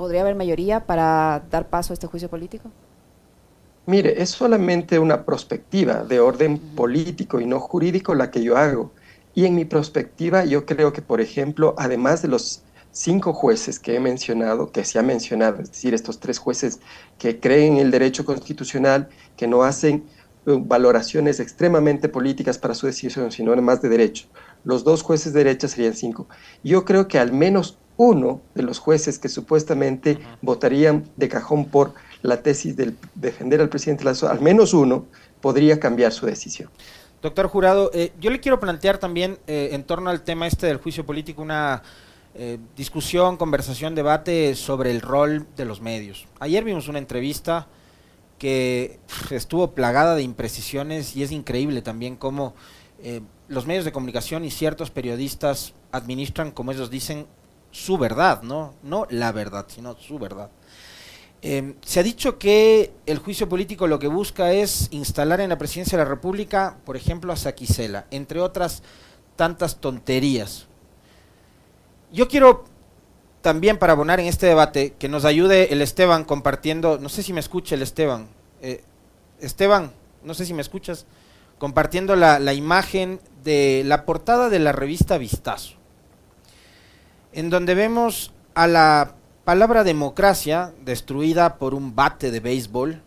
¿podría 0.00 0.22
haber 0.22 0.34
mayoría 0.34 0.86
para 0.86 1.42
dar 1.50 1.68
paso 1.68 1.92
a 1.92 1.94
este 1.94 2.06
juicio 2.06 2.30
político? 2.30 2.70
Mire, 3.84 4.22
es 4.22 4.30
solamente 4.30 4.98
una 4.98 5.26
perspectiva 5.26 6.04
de 6.04 6.20
orden 6.20 6.58
político 6.58 7.38
y 7.38 7.44
no 7.44 7.60
jurídico 7.60 8.14
la 8.14 8.30
que 8.30 8.42
yo 8.42 8.56
hago. 8.56 8.92
Y 9.34 9.44
en 9.44 9.54
mi 9.54 9.66
perspectiva, 9.66 10.46
yo 10.46 10.64
creo 10.64 10.94
que, 10.94 11.02
por 11.02 11.20
ejemplo, 11.20 11.74
además 11.76 12.22
de 12.22 12.28
los 12.28 12.62
cinco 12.92 13.34
jueces 13.34 13.78
que 13.78 13.94
he 13.94 14.00
mencionado, 14.00 14.72
que 14.72 14.86
se 14.86 14.98
ha 14.98 15.02
mencionado, 15.02 15.60
es 15.60 15.70
decir, 15.70 15.92
estos 15.92 16.18
tres 16.18 16.38
jueces 16.38 16.80
que 17.18 17.38
creen 17.38 17.74
en 17.74 17.80
el 17.80 17.90
derecho 17.90 18.24
constitucional, 18.24 19.10
que 19.36 19.46
no 19.46 19.64
hacen 19.64 20.06
eh, 20.46 20.56
valoraciones 20.58 21.40
extremadamente 21.40 22.08
políticas 22.08 22.56
para 22.56 22.72
su 22.72 22.86
decisión, 22.86 23.30
sino 23.32 23.54
más 23.60 23.82
de 23.82 23.90
derecho. 23.90 24.28
Los 24.64 24.82
dos 24.82 25.02
jueces 25.02 25.34
de 25.34 25.44
derecha 25.44 25.68
serían 25.68 25.92
cinco. 25.92 26.26
Yo 26.64 26.86
creo 26.86 27.06
que 27.06 27.18
al 27.18 27.34
menos 27.34 27.76
uno 28.00 28.40
de 28.54 28.62
los 28.62 28.78
jueces 28.78 29.18
que 29.18 29.28
supuestamente 29.28 30.18
votarían 30.40 31.04
de 31.16 31.28
cajón 31.28 31.66
por 31.66 31.92
la 32.22 32.42
tesis 32.42 32.74
de 32.74 32.94
defender 33.14 33.60
al 33.60 33.68
presidente 33.68 34.04
Lazo, 34.04 34.30
al 34.30 34.40
menos 34.40 34.72
uno, 34.72 35.04
podría 35.42 35.78
cambiar 35.78 36.10
su 36.10 36.24
decisión. 36.24 36.70
Doctor 37.20 37.48
Jurado, 37.48 37.90
eh, 37.92 38.12
yo 38.18 38.30
le 38.30 38.40
quiero 38.40 38.58
plantear 38.58 38.96
también 38.96 39.36
eh, 39.46 39.68
en 39.72 39.84
torno 39.84 40.08
al 40.08 40.22
tema 40.22 40.46
este 40.46 40.66
del 40.66 40.78
juicio 40.78 41.04
político 41.04 41.42
una 41.42 41.82
eh, 42.34 42.56
discusión, 42.74 43.36
conversación, 43.36 43.94
debate 43.94 44.54
sobre 44.54 44.92
el 44.92 45.02
rol 45.02 45.46
de 45.54 45.66
los 45.66 45.82
medios. 45.82 46.26
Ayer 46.38 46.64
vimos 46.64 46.88
una 46.88 46.98
entrevista 46.98 47.66
que 48.38 48.98
estuvo 49.28 49.72
plagada 49.72 50.14
de 50.14 50.22
imprecisiones 50.22 51.14
y 51.16 51.22
es 51.22 51.32
increíble 51.32 51.82
también 51.82 52.16
cómo 52.16 52.54
los 53.48 53.66
medios 53.66 53.86
de 53.86 53.92
comunicación 53.92 54.44
y 54.44 54.50
ciertos 54.50 54.90
periodistas 54.90 55.72
administran, 55.90 56.50
como 56.50 56.72
ellos 56.72 56.90
dicen, 56.90 57.26
su 57.70 57.98
verdad, 57.98 58.42
¿no? 58.42 58.74
No 58.82 59.06
la 59.10 59.32
verdad, 59.32 59.66
sino 59.68 59.96
su 59.96 60.18
verdad. 60.18 60.50
Em, 61.42 61.74
se 61.80 62.00
ha 62.00 62.02
dicho 62.02 62.38
que 62.38 62.92
el 63.06 63.18
juicio 63.18 63.48
político 63.48 63.86
lo 63.86 63.98
que 63.98 64.08
busca 64.08 64.52
es 64.52 64.88
instalar 64.90 65.40
en 65.40 65.48
la 65.48 65.58
presidencia 65.58 65.96
de 65.96 66.04
la 66.04 66.10
República, 66.10 66.76
por 66.84 66.96
ejemplo, 66.96 67.32
a 67.32 67.36
Saquicela, 67.36 68.06
entre 68.10 68.40
otras 68.40 68.82
tantas 69.36 69.80
tonterías. 69.80 70.66
Yo 72.12 72.28
quiero 72.28 72.64
también 73.40 73.78
para 73.78 73.94
abonar 73.94 74.20
en 74.20 74.26
este 74.26 74.46
debate 74.46 74.94
que 74.98 75.08
nos 75.08 75.24
ayude 75.24 75.72
el 75.72 75.80
Esteban 75.80 76.24
compartiendo, 76.24 76.98
no 76.98 77.08
sé 77.08 77.22
si 77.22 77.32
me 77.32 77.40
escucha 77.40 77.74
el 77.74 77.82
Esteban, 77.82 78.28
eh, 78.60 78.82
Esteban, 79.40 79.92
no 80.22 80.34
sé 80.34 80.44
si 80.44 80.52
me 80.52 80.60
escuchas, 80.60 81.06
compartiendo 81.58 82.16
la, 82.16 82.38
la 82.38 82.52
imagen 82.52 83.18
de 83.42 83.82
la 83.86 84.04
portada 84.04 84.50
de 84.50 84.58
la 84.58 84.72
revista 84.72 85.16
Vistazo 85.16 85.79
en 87.32 87.50
donde 87.50 87.74
vemos 87.74 88.32
a 88.54 88.66
la 88.66 89.14
palabra 89.44 89.84
democracia 89.84 90.72
destruida 90.84 91.58
por 91.58 91.74
un 91.74 91.94
bate 91.94 92.30
de 92.30 92.40
béisbol 92.40 93.02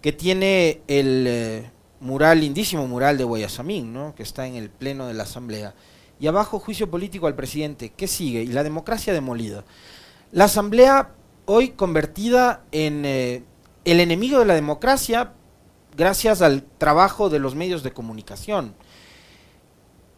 que 0.00 0.12
tiene 0.12 0.82
el 0.86 1.24
eh, 1.26 1.70
mural, 2.00 2.40
lindísimo 2.40 2.86
mural 2.86 3.18
de 3.18 3.24
Guayasamín, 3.24 3.92
¿no? 3.92 4.14
que 4.14 4.22
está 4.22 4.46
en 4.46 4.54
el 4.56 4.70
pleno 4.70 5.06
de 5.06 5.14
la 5.14 5.22
Asamblea. 5.24 5.74
Y 6.20 6.26
abajo 6.26 6.58
juicio 6.58 6.90
político 6.90 7.26
al 7.26 7.34
presidente. 7.34 7.92
¿Qué 7.96 8.06
sigue? 8.06 8.42
Y 8.42 8.48
la 8.48 8.62
democracia 8.62 9.12
demolida. 9.12 9.64
La 10.30 10.44
Asamblea 10.44 11.10
hoy 11.46 11.70
convertida 11.70 12.62
en 12.72 13.04
eh, 13.04 13.42
el 13.84 14.00
enemigo 14.00 14.38
de 14.38 14.44
la 14.44 14.54
democracia 14.54 15.32
gracias 15.96 16.42
al 16.42 16.62
trabajo 16.78 17.30
de 17.30 17.38
los 17.38 17.54
medios 17.54 17.82
de 17.82 17.92
comunicación 17.92 18.74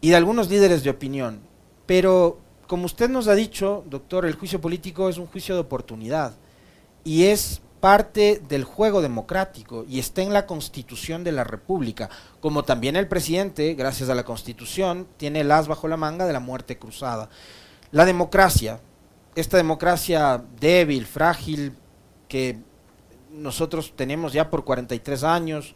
y 0.01 0.09
de 0.09 0.15
algunos 0.15 0.49
líderes 0.49 0.83
de 0.83 0.89
opinión. 0.89 1.41
Pero 1.85 2.39
como 2.67 2.85
usted 2.85 3.09
nos 3.09 3.27
ha 3.27 3.35
dicho, 3.35 3.83
doctor, 3.87 4.25
el 4.25 4.35
juicio 4.35 4.61
político 4.61 5.09
es 5.09 5.17
un 5.17 5.25
juicio 5.25 5.55
de 5.55 5.61
oportunidad 5.61 6.33
y 7.03 7.23
es 7.23 7.61
parte 7.79 8.41
del 8.49 8.63
juego 8.63 9.01
democrático 9.01 9.85
y 9.87 9.99
está 9.99 10.21
en 10.21 10.33
la 10.33 10.45
constitución 10.45 11.23
de 11.23 11.31
la 11.31 11.43
República, 11.43 12.09
como 12.41 12.63
también 12.63 12.95
el 12.95 13.07
presidente, 13.07 13.73
gracias 13.75 14.09
a 14.09 14.15
la 14.15 14.23
constitución, 14.23 15.07
tiene 15.17 15.41
el 15.41 15.51
as 15.51 15.67
bajo 15.67 15.87
la 15.87 15.97
manga 15.97 16.25
de 16.25 16.33
la 16.33 16.39
muerte 16.39 16.77
cruzada. 16.77 17.29
La 17.91 18.03
democracia, 18.03 18.81
esta 19.35 19.57
democracia 19.57 20.43
débil, 20.59 21.05
frágil, 21.05 21.73
que 22.27 22.59
nosotros 23.31 23.93
tenemos 23.95 24.33
ya 24.33 24.49
por 24.49 24.65
43 24.65 25.23
años 25.23 25.75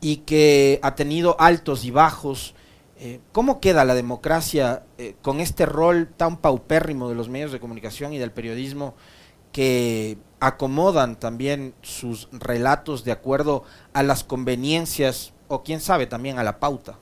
y 0.00 0.18
que 0.18 0.80
ha 0.82 0.94
tenido 0.94 1.36
altos 1.40 1.84
y 1.84 1.90
bajos, 1.90 2.54
eh, 3.00 3.20
¿Cómo 3.30 3.60
queda 3.60 3.84
la 3.84 3.94
democracia 3.94 4.82
eh, 4.98 5.14
con 5.22 5.38
este 5.38 5.66
rol 5.66 6.08
tan 6.16 6.36
paupérrimo 6.36 7.08
de 7.08 7.14
los 7.14 7.28
medios 7.28 7.52
de 7.52 7.60
comunicación 7.60 8.12
y 8.12 8.18
del 8.18 8.32
periodismo 8.32 8.94
que 9.52 10.18
acomodan 10.40 11.16
también 11.16 11.74
sus 11.82 12.28
relatos 12.32 13.04
de 13.04 13.12
acuerdo 13.12 13.62
a 13.92 14.02
las 14.02 14.24
conveniencias 14.24 15.32
o 15.46 15.62
quién 15.62 15.80
sabe 15.80 16.08
también 16.08 16.40
a 16.40 16.42
la 16.42 16.58
pauta? 16.58 16.98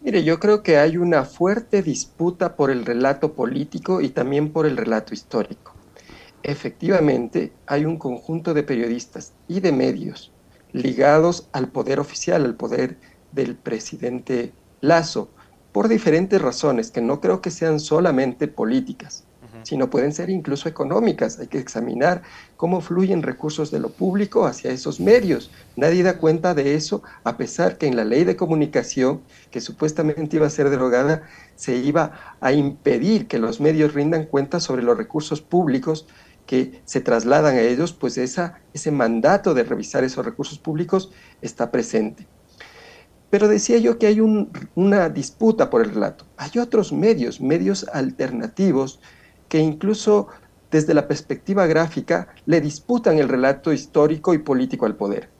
Mire, 0.00 0.24
yo 0.24 0.40
creo 0.40 0.64
que 0.64 0.78
hay 0.78 0.96
una 0.96 1.24
fuerte 1.24 1.82
disputa 1.82 2.56
por 2.56 2.72
el 2.72 2.84
relato 2.84 3.34
político 3.34 4.00
y 4.00 4.08
también 4.08 4.52
por 4.52 4.66
el 4.66 4.76
relato 4.76 5.14
histórico. 5.14 5.74
Efectivamente, 6.42 7.52
hay 7.66 7.84
un 7.84 7.98
conjunto 7.98 8.52
de 8.52 8.64
periodistas 8.64 9.32
y 9.46 9.60
de 9.60 9.70
medios 9.70 10.32
ligados 10.72 11.48
al 11.52 11.68
poder 11.68 12.00
oficial, 12.00 12.44
al 12.44 12.56
poder 12.56 12.98
del 13.34 13.56
presidente 13.56 14.52
Lazo, 14.80 15.28
por 15.72 15.88
diferentes 15.88 16.40
razones, 16.40 16.90
que 16.90 17.00
no 17.00 17.20
creo 17.20 17.40
que 17.40 17.50
sean 17.50 17.80
solamente 17.80 18.46
políticas, 18.46 19.24
sino 19.64 19.90
pueden 19.90 20.12
ser 20.12 20.30
incluso 20.30 20.68
económicas. 20.68 21.38
Hay 21.38 21.48
que 21.48 21.58
examinar 21.58 22.22
cómo 22.56 22.80
fluyen 22.80 23.22
recursos 23.22 23.70
de 23.70 23.80
lo 23.80 23.88
público 23.90 24.46
hacia 24.46 24.70
esos 24.70 25.00
medios. 25.00 25.50
Nadie 25.74 26.02
da 26.02 26.18
cuenta 26.18 26.54
de 26.54 26.74
eso, 26.74 27.02
a 27.24 27.36
pesar 27.36 27.78
que 27.78 27.86
en 27.86 27.96
la 27.96 28.04
ley 28.04 28.24
de 28.24 28.36
comunicación, 28.36 29.22
que 29.50 29.60
supuestamente 29.60 30.36
iba 30.36 30.46
a 30.46 30.50
ser 30.50 30.70
derogada, 30.70 31.22
se 31.56 31.76
iba 31.76 32.36
a 32.40 32.52
impedir 32.52 33.26
que 33.26 33.38
los 33.38 33.60
medios 33.60 33.94
rindan 33.94 34.26
cuenta 34.26 34.60
sobre 34.60 34.82
los 34.82 34.96
recursos 34.96 35.40
públicos 35.40 36.06
que 36.46 36.82
se 36.84 37.00
trasladan 37.00 37.56
a 37.56 37.62
ellos, 37.62 37.92
pues 37.94 38.18
esa, 38.18 38.60
ese 38.74 38.90
mandato 38.90 39.54
de 39.54 39.64
revisar 39.64 40.04
esos 40.04 40.24
recursos 40.24 40.58
públicos 40.58 41.10
está 41.40 41.70
presente. 41.70 42.28
Pero 43.34 43.48
decía 43.48 43.78
yo 43.78 43.98
que 43.98 44.06
hay 44.06 44.20
una 44.20 45.08
disputa 45.08 45.68
por 45.68 45.82
el 45.82 45.92
relato. 45.92 46.24
Hay 46.36 46.56
otros 46.60 46.92
medios, 46.92 47.40
medios 47.40 47.84
alternativos, 47.92 49.00
que 49.48 49.58
incluso 49.58 50.28
desde 50.70 50.94
la 50.94 51.08
perspectiva 51.08 51.66
gráfica 51.66 52.28
le 52.46 52.60
disputan 52.60 53.18
el 53.18 53.28
relato 53.28 53.72
histórico 53.72 54.34
y 54.34 54.38
político 54.38 54.86
al 54.86 54.94
poder. 54.94 55.30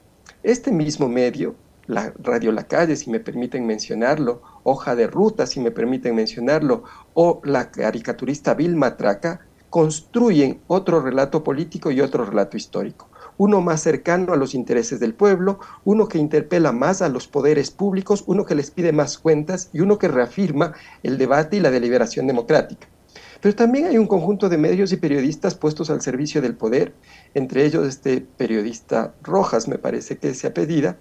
Este 0.43 0.73
mismo 0.73 1.07
medio, 1.07 1.55
la 1.87 2.11
Radio 2.19 2.51
La 2.51 2.67
Calle, 2.67 2.97
si 2.97 3.09
me 3.09 3.21
permiten 3.21 3.65
mencionarlo, 3.65 4.41
Hoja 4.63 4.93
de 4.97 5.07
Ruta, 5.07 5.47
si 5.47 5.61
me 5.61 5.71
permiten 5.71 6.15
mencionarlo, 6.15 6.83
o 7.13 7.39
la 7.45 7.71
caricaturista 7.71 8.55
Vilma 8.55 8.97
Traca, 8.97 9.39
construyen 9.69 10.59
otro 10.67 10.99
relato 10.99 11.45
político 11.45 11.91
y 11.91 12.01
otro 12.01 12.25
relato 12.25 12.57
histórico. 12.57 13.07
Uno 13.37 13.61
más 13.61 13.81
cercano 13.81 14.33
a 14.33 14.37
los 14.37 14.55
intereses 14.55 14.99
del 14.99 15.13
pueblo, 15.13 15.59
uno 15.83 16.07
que 16.07 16.17
interpela 16.17 16.71
más 16.71 17.01
a 17.01 17.09
los 17.09 17.27
poderes 17.27 17.71
públicos, 17.71 18.23
uno 18.27 18.45
que 18.45 18.55
les 18.55 18.71
pide 18.71 18.91
más 18.91 19.17
cuentas 19.17 19.69
y 19.73 19.81
uno 19.81 19.97
que 19.97 20.07
reafirma 20.07 20.73
el 21.03 21.17
debate 21.17 21.57
y 21.57 21.59
la 21.59 21.71
deliberación 21.71 22.27
democrática. 22.27 22.87
Pero 23.41 23.55
también 23.55 23.85
hay 23.85 23.97
un 23.97 24.07
conjunto 24.07 24.49
de 24.49 24.57
medios 24.57 24.91
y 24.91 24.97
periodistas 24.97 25.55
puestos 25.55 25.89
al 25.89 26.01
servicio 26.01 26.41
del 26.41 26.55
poder, 26.55 26.93
entre 27.33 27.65
ellos 27.65 27.87
este 27.87 28.21
periodista 28.21 29.13
Rojas, 29.21 29.67
me 29.67 29.77
parece 29.77 30.17
que 30.17 30.33
se 30.33 30.47
apellida, 30.47 30.97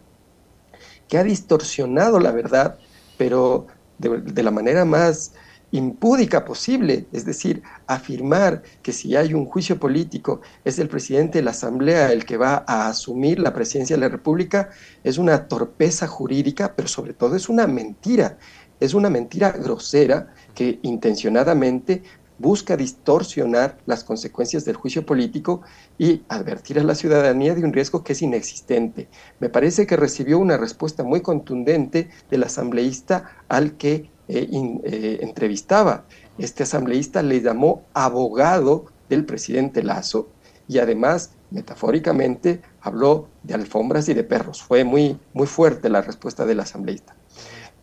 que 1.08 1.18
ha 1.18 1.24
distorsionado 1.24 2.20
la 2.20 2.32
verdad, 2.32 2.78
pero 3.16 3.66
de, 3.98 4.20
de 4.20 4.42
la 4.42 4.50
manera 4.50 4.84
más 4.84 5.32
impúdica 5.74 6.44
posible, 6.44 7.06
es 7.10 7.24
decir, 7.24 7.64
afirmar 7.88 8.62
que 8.80 8.92
si 8.92 9.16
hay 9.16 9.34
un 9.34 9.44
juicio 9.44 9.80
político 9.80 10.40
es 10.64 10.78
el 10.78 10.88
presidente 10.88 11.38
de 11.38 11.44
la 11.44 11.50
Asamblea 11.50 12.12
el 12.12 12.24
que 12.24 12.36
va 12.36 12.64
a 12.68 12.86
asumir 12.88 13.40
la 13.40 13.52
presidencia 13.52 13.96
de 13.96 14.00
la 14.00 14.08
República, 14.08 14.70
es 15.02 15.18
una 15.18 15.48
torpeza 15.48 16.06
jurídica, 16.06 16.74
pero 16.76 16.86
sobre 16.86 17.12
todo 17.12 17.34
es 17.34 17.48
una 17.48 17.66
mentira, 17.66 18.38
es 18.78 18.94
una 18.94 19.10
mentira 19.10 19.50
grosera 19.50 20.32
que 20.54 20.78
intencionadamente 20.82 22.04
busca 22.38 22.76
distorsionar 22.76 23.78
las 23.86 24.04
consecuencias 24.04 24.64
del 24.64 24.76
juicio 24.76 25.04
político 25.04 25.62
y 25.98 26.22
advertir 26.28 26.78
a 26.78 26.84
la 26.84 26.94
ciudadanía 26.94 27.54
de 27.56 27.64
un 27.64 27.72
riesgo 27.72 28.04
que 28.04 28.12
es 28.12 28.22
inexistente. 28.22 29.08
Me 29.40 29.48
parece 29.48 29.86
que 29.86 29.96
recibió 29.96 30.38
una 30.38 30.56
respuesta 30.56 31.02
muy 31.02 31.20
contundente 31.20 32.10
del 32.30 32.44
asambleísta 32.44 33.30
al 33.48 33.76
que 33.76 34.13
eh, 34.28 34.48
eh, 34.84 35.18
entrevistaba. 35.22 36.04
Este 36.38 36.62
asambleísta 36.62 37.22
le 37.22 37.40
llamó 37.40 37.82
abogado 37.92 38.86
del 39.08 39.24
presidente 39.24 39.82
Lazo 39.82 40.28
y 40.66 40.78
además, 40.78 41.32
metafóricamente, 41.50 42.62
habló 42.80 43.28
de 43.42 43.54
alfombras 43.54 44.08
y 44.08 44.14
de 44.14 44.24
perros. 44.24 44.62
Fue 44.62 44.84
muy, 44.84 45.18
muy 45.32 45.46
fuerte 45.46 45.88
la 45.88 46.00
respuesta 46.00 46.46
del 46.46 46.60
asambleísta. 46.60 47.14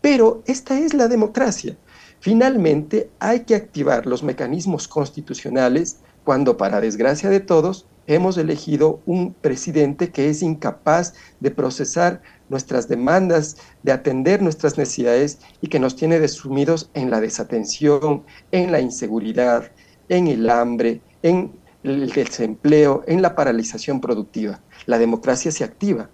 Pero 0.02 0.42
esta 0.48 0.80
es 0.80 0.94
la 0.94 1.08
democracia. 1.08 1.78
Finalmente, 2.20 3.10
hay 3.20 3.42
que 3.42 3.56
activar 3.56 4.06
los 4.06 4.24
mecanismos 4.24 4.88
constitucionales 4.88 5.98
cuando, 6.24 6.58
para 6.58 6.82
desgracia 6.82 7.30
de 7.30 7.40
todos, 7.40 7.86
hemos 8.08 8.38
elegido 8.38 9.00
un 9.06 9.34
presidente 9.34 10.12
que 10.12 10.30
es 10.30 10.42
incapaz 10.42 11.14
de 11.40 11.52
procesar 11.52 12.22
nuestras 12.50 12.88
demandas, 12.88 13.58
de 13.84 13.92
atender 13.92 14.42
nuestras 14.42 14.78
necesidades 14.78 15.40
y 15.62 15.68
que 15.68 15.80
nos 15.80 15.96
tiene 15.96 16.20
desumidos 16.20 16.90
en 16.94 17.10
la 17.10 17.22
desatención, 17.22 18.24
en 18.52 18.72
la 18.72 18.82
inseguridad, 18.82 19.72
en 20.10 20.28
el 20.28 20.50
hambre, 20.50 21.02
en 21.24 21.52
el 21.84 22.10
desempleo, 22.12 23.04
en 23.08 23.22
la 23.22 23.36
paralización 23.36 24.02
productiva. 24.02 24.60
La 24.86 24.98
democracia 24.98 25.52
se 25.52 25.64
activa. 25.64 26.10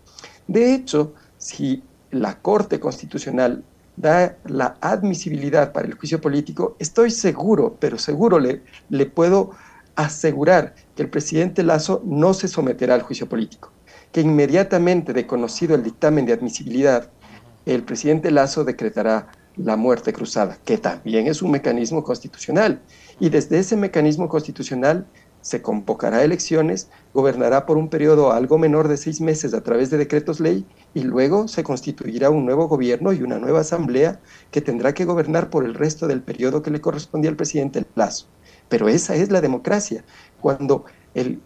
De 0.48 0.74
hecho, 0.74 1.14
si 1.38 1.84
la 2.12 2.40
Corte 2.40 2.80
Constitucional 2.80 3.64
da 3.96 4.38
la 4.46 4.78
admisibilidad 4.80 5.74
para 5.74 5.88
el 5.88 5.96
juicio 5.96 6.22
político, 6.22 6.76
estoy 6.80 7.10
seguro, 7.12 7.76
pero 7.80 7.98
seguro 7.98 8.40
le, 8.40 8.62
le 8.90 9.08
puedo 9.08 9.52
asegurar 9.98 10.74
que 10.96 11.04
el 11.04 11.10
presidente 11.10 11.64
Lazo 11.64 12.02
no 12.06 12.34
se 12.34 12.48
someterá 12.48 12.96
al 12.96 13.02
juicio 13.02 13.28
político 13.28 13.74
que 14.12 14.22
inmediatamente 14.22 15.14
de 15.14 15.28
conocido 15.28 15.76
el 15.76 15.84
dictamen 15.84 16.26
de 16.26 16.34
admisibilidad, 16.34 17.10
el 17.66 17.84
presidente 17.84 18.32
Lazo 18.32 18.64
decretará 18.64 19.28
la 19.58 19.76
muerte 19.76 20.14
cruzada, 20.14 20.58
que 20.64 20.78
también 20.78 21.28
es 21.28 21.42
un 21.42 21.52
mecanismo 21.52 22.04
constitucional. 22.04 22.82
Y 23.20 23.30
desde 23.30 23.60
ese 23.60 23.76
mecanismo 23.76 24.30
constitucional 24.30 25.08
se 25.42 25.62
convocará 25.62 26.24
elecciones, 26.24 26.90
gobernará 27.14 27.66
por 27.66 27.78
un 27.78 27.90
periodo 27.90 28.32
algo 28.32 28.58
menor 28.58 28.88
de 28.88 28.98
seis 28.98 29.22
meses 29.22 29.54
a 29.54 29.62
través 29.62 29.90
de 29.90 29.98
decretos 29.98 30.40
ley 30.40 30.66
y 30.94 31.02
luego 31.02 31.48
se 31.48 31.64
constituirá 31.64 32.30
un 32.30 32.46
nuevo 32.46 32.68
gobierno 32.68 33.14
y 33.14 33.22
una 33.22 33.40
nueva 33.40 33.62
asamblea 33.62 34.20
que 34.52 34.62
tendrá 34.62 34.94
que 34.94 35.06
gobernar 35.06 35.50
por 35.50 35.66
el 35.66 35.74
resto 35.74 36.08
del 36.08 36.22
periodo 36.22 36.62
que 36.62 36.72
le 36.72 36.82
correspondía 36.82 37.30
al 37.30 37.38
presidente 37.38 37.86
Lazo. 37.96 38.28
Pero 38.70 38.88
esa 38.90 39.16
es 39.16 39.32
la 39.32 39.42
democracia, 39.42 40.04
cuando 40.42 40.86
el 41.14 41.42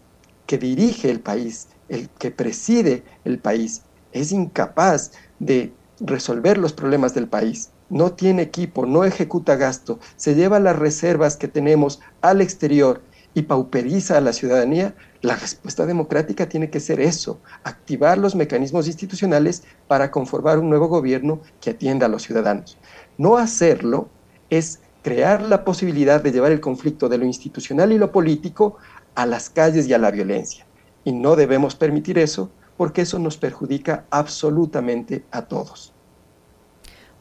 que 0.46 0.58
dirige 0.58 1.10
el 1.10 1.20
país 1.20 1.68
el 1.92 2.08
que 2.08 2.30
preside 2.30 3.04
el 3.24 3.38
país 3.38 3.82
es 4.12 4.32
incapaz 4.32 5.12
de 5.38 5.72
resolver 6.00 6.56
los 6.56 6.72
problemas 6.72 7.14
del 7.14 7.28
país, 7.28 7.70
no 7.90 8.12
tiene 8.12 8.42
equipo, 8.42 8.86
no 8.86 9.04
ejecuta 9.04 9.56
gasto, 9.56 10.00
se 10.16 10.34
lleva 10.34 10.58
las 10.58 10.78
reservas 10.78 11.36
que 11.36 11.48
tenemos 11.48 12.00
al 12.22 12.40
exterior 12.40 13.02
y 13.34 13.42
pauperiza 13.42 14.16
a 14.16 14.22
la 14.22 14.32
ciudadanía, 14.32 14.94
la 15.20 15.36
respuesta 15.36 15.84
democrática 15.84 16.48
tiene 16.48 16.70
que 16.70 16.80
ser 16.80 16.98
eso, 17.00 17.40
activar 17.62 18.16
los 18.16 18.34
mecanismos 18.34 18.86
institucionales 18.86 19.62
para 19.86 20.10
conformar 20.10 20.58
un 20.58 20.70
nuevo 20.70 20.88
gobierno 20.88 21.42
que 21.60 21.70
atienda 21.70 22.06
a 22.06 22.08
los 22.08 22.22
ciudadanos. 22.22 22.78
No 23.18 23.36
hacerlo 23.36 24.08
es 24.48 24.80
crear 25.02 25.42
la 25.42 25.64
posibilidad 25.64 26.22
de 26.22 26.32
llevar 26.32 26.52
el 26.52 26.60
conflicto 26.60 27.08
de 27.08 27.18
lo 27.18 27.24
institucional 27.24 27.92
y 27.92 27.98
lo 27.98 28.12
político 28.12 28.76
a 29.14 29.26
las 29.26 29.50
calles 29.50 29.86
y 29.88 29.92
a 29.92 29.98
la 29.98 30.10
violencia. 30.10 30.66
Y 31.04 31.12
no 31.12 31.36
debemos 31.36 31.74
permitir 31.74 32.18
eso 32.18 32.50
porque 32.76 33.02
eso 33.02 33.18
nos 33.18 33.36
perjudica 33.36 34.04
absolutamente 34.10 35.24
a 35.30 35.42
todos. 35.42 35.92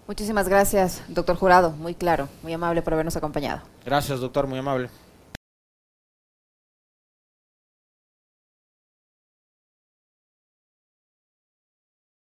Muchísimas 0.07 0.47
gracias, 0.47 1.03
doctor 1.07 1.35
Jurado. 1.35 1.71
Muy 1.71 1.95
claro, 1.95 2.27
muy 2.43 2.53
amable 2.53 2.81
por 2.81 2.93
habernos 2.93 3.15
acompañado. 3.15 3.61
Gracias, 3.85 4.19
doctor, 4.19 4.47
muy 4.47 4.59
amable. 4.59 4.89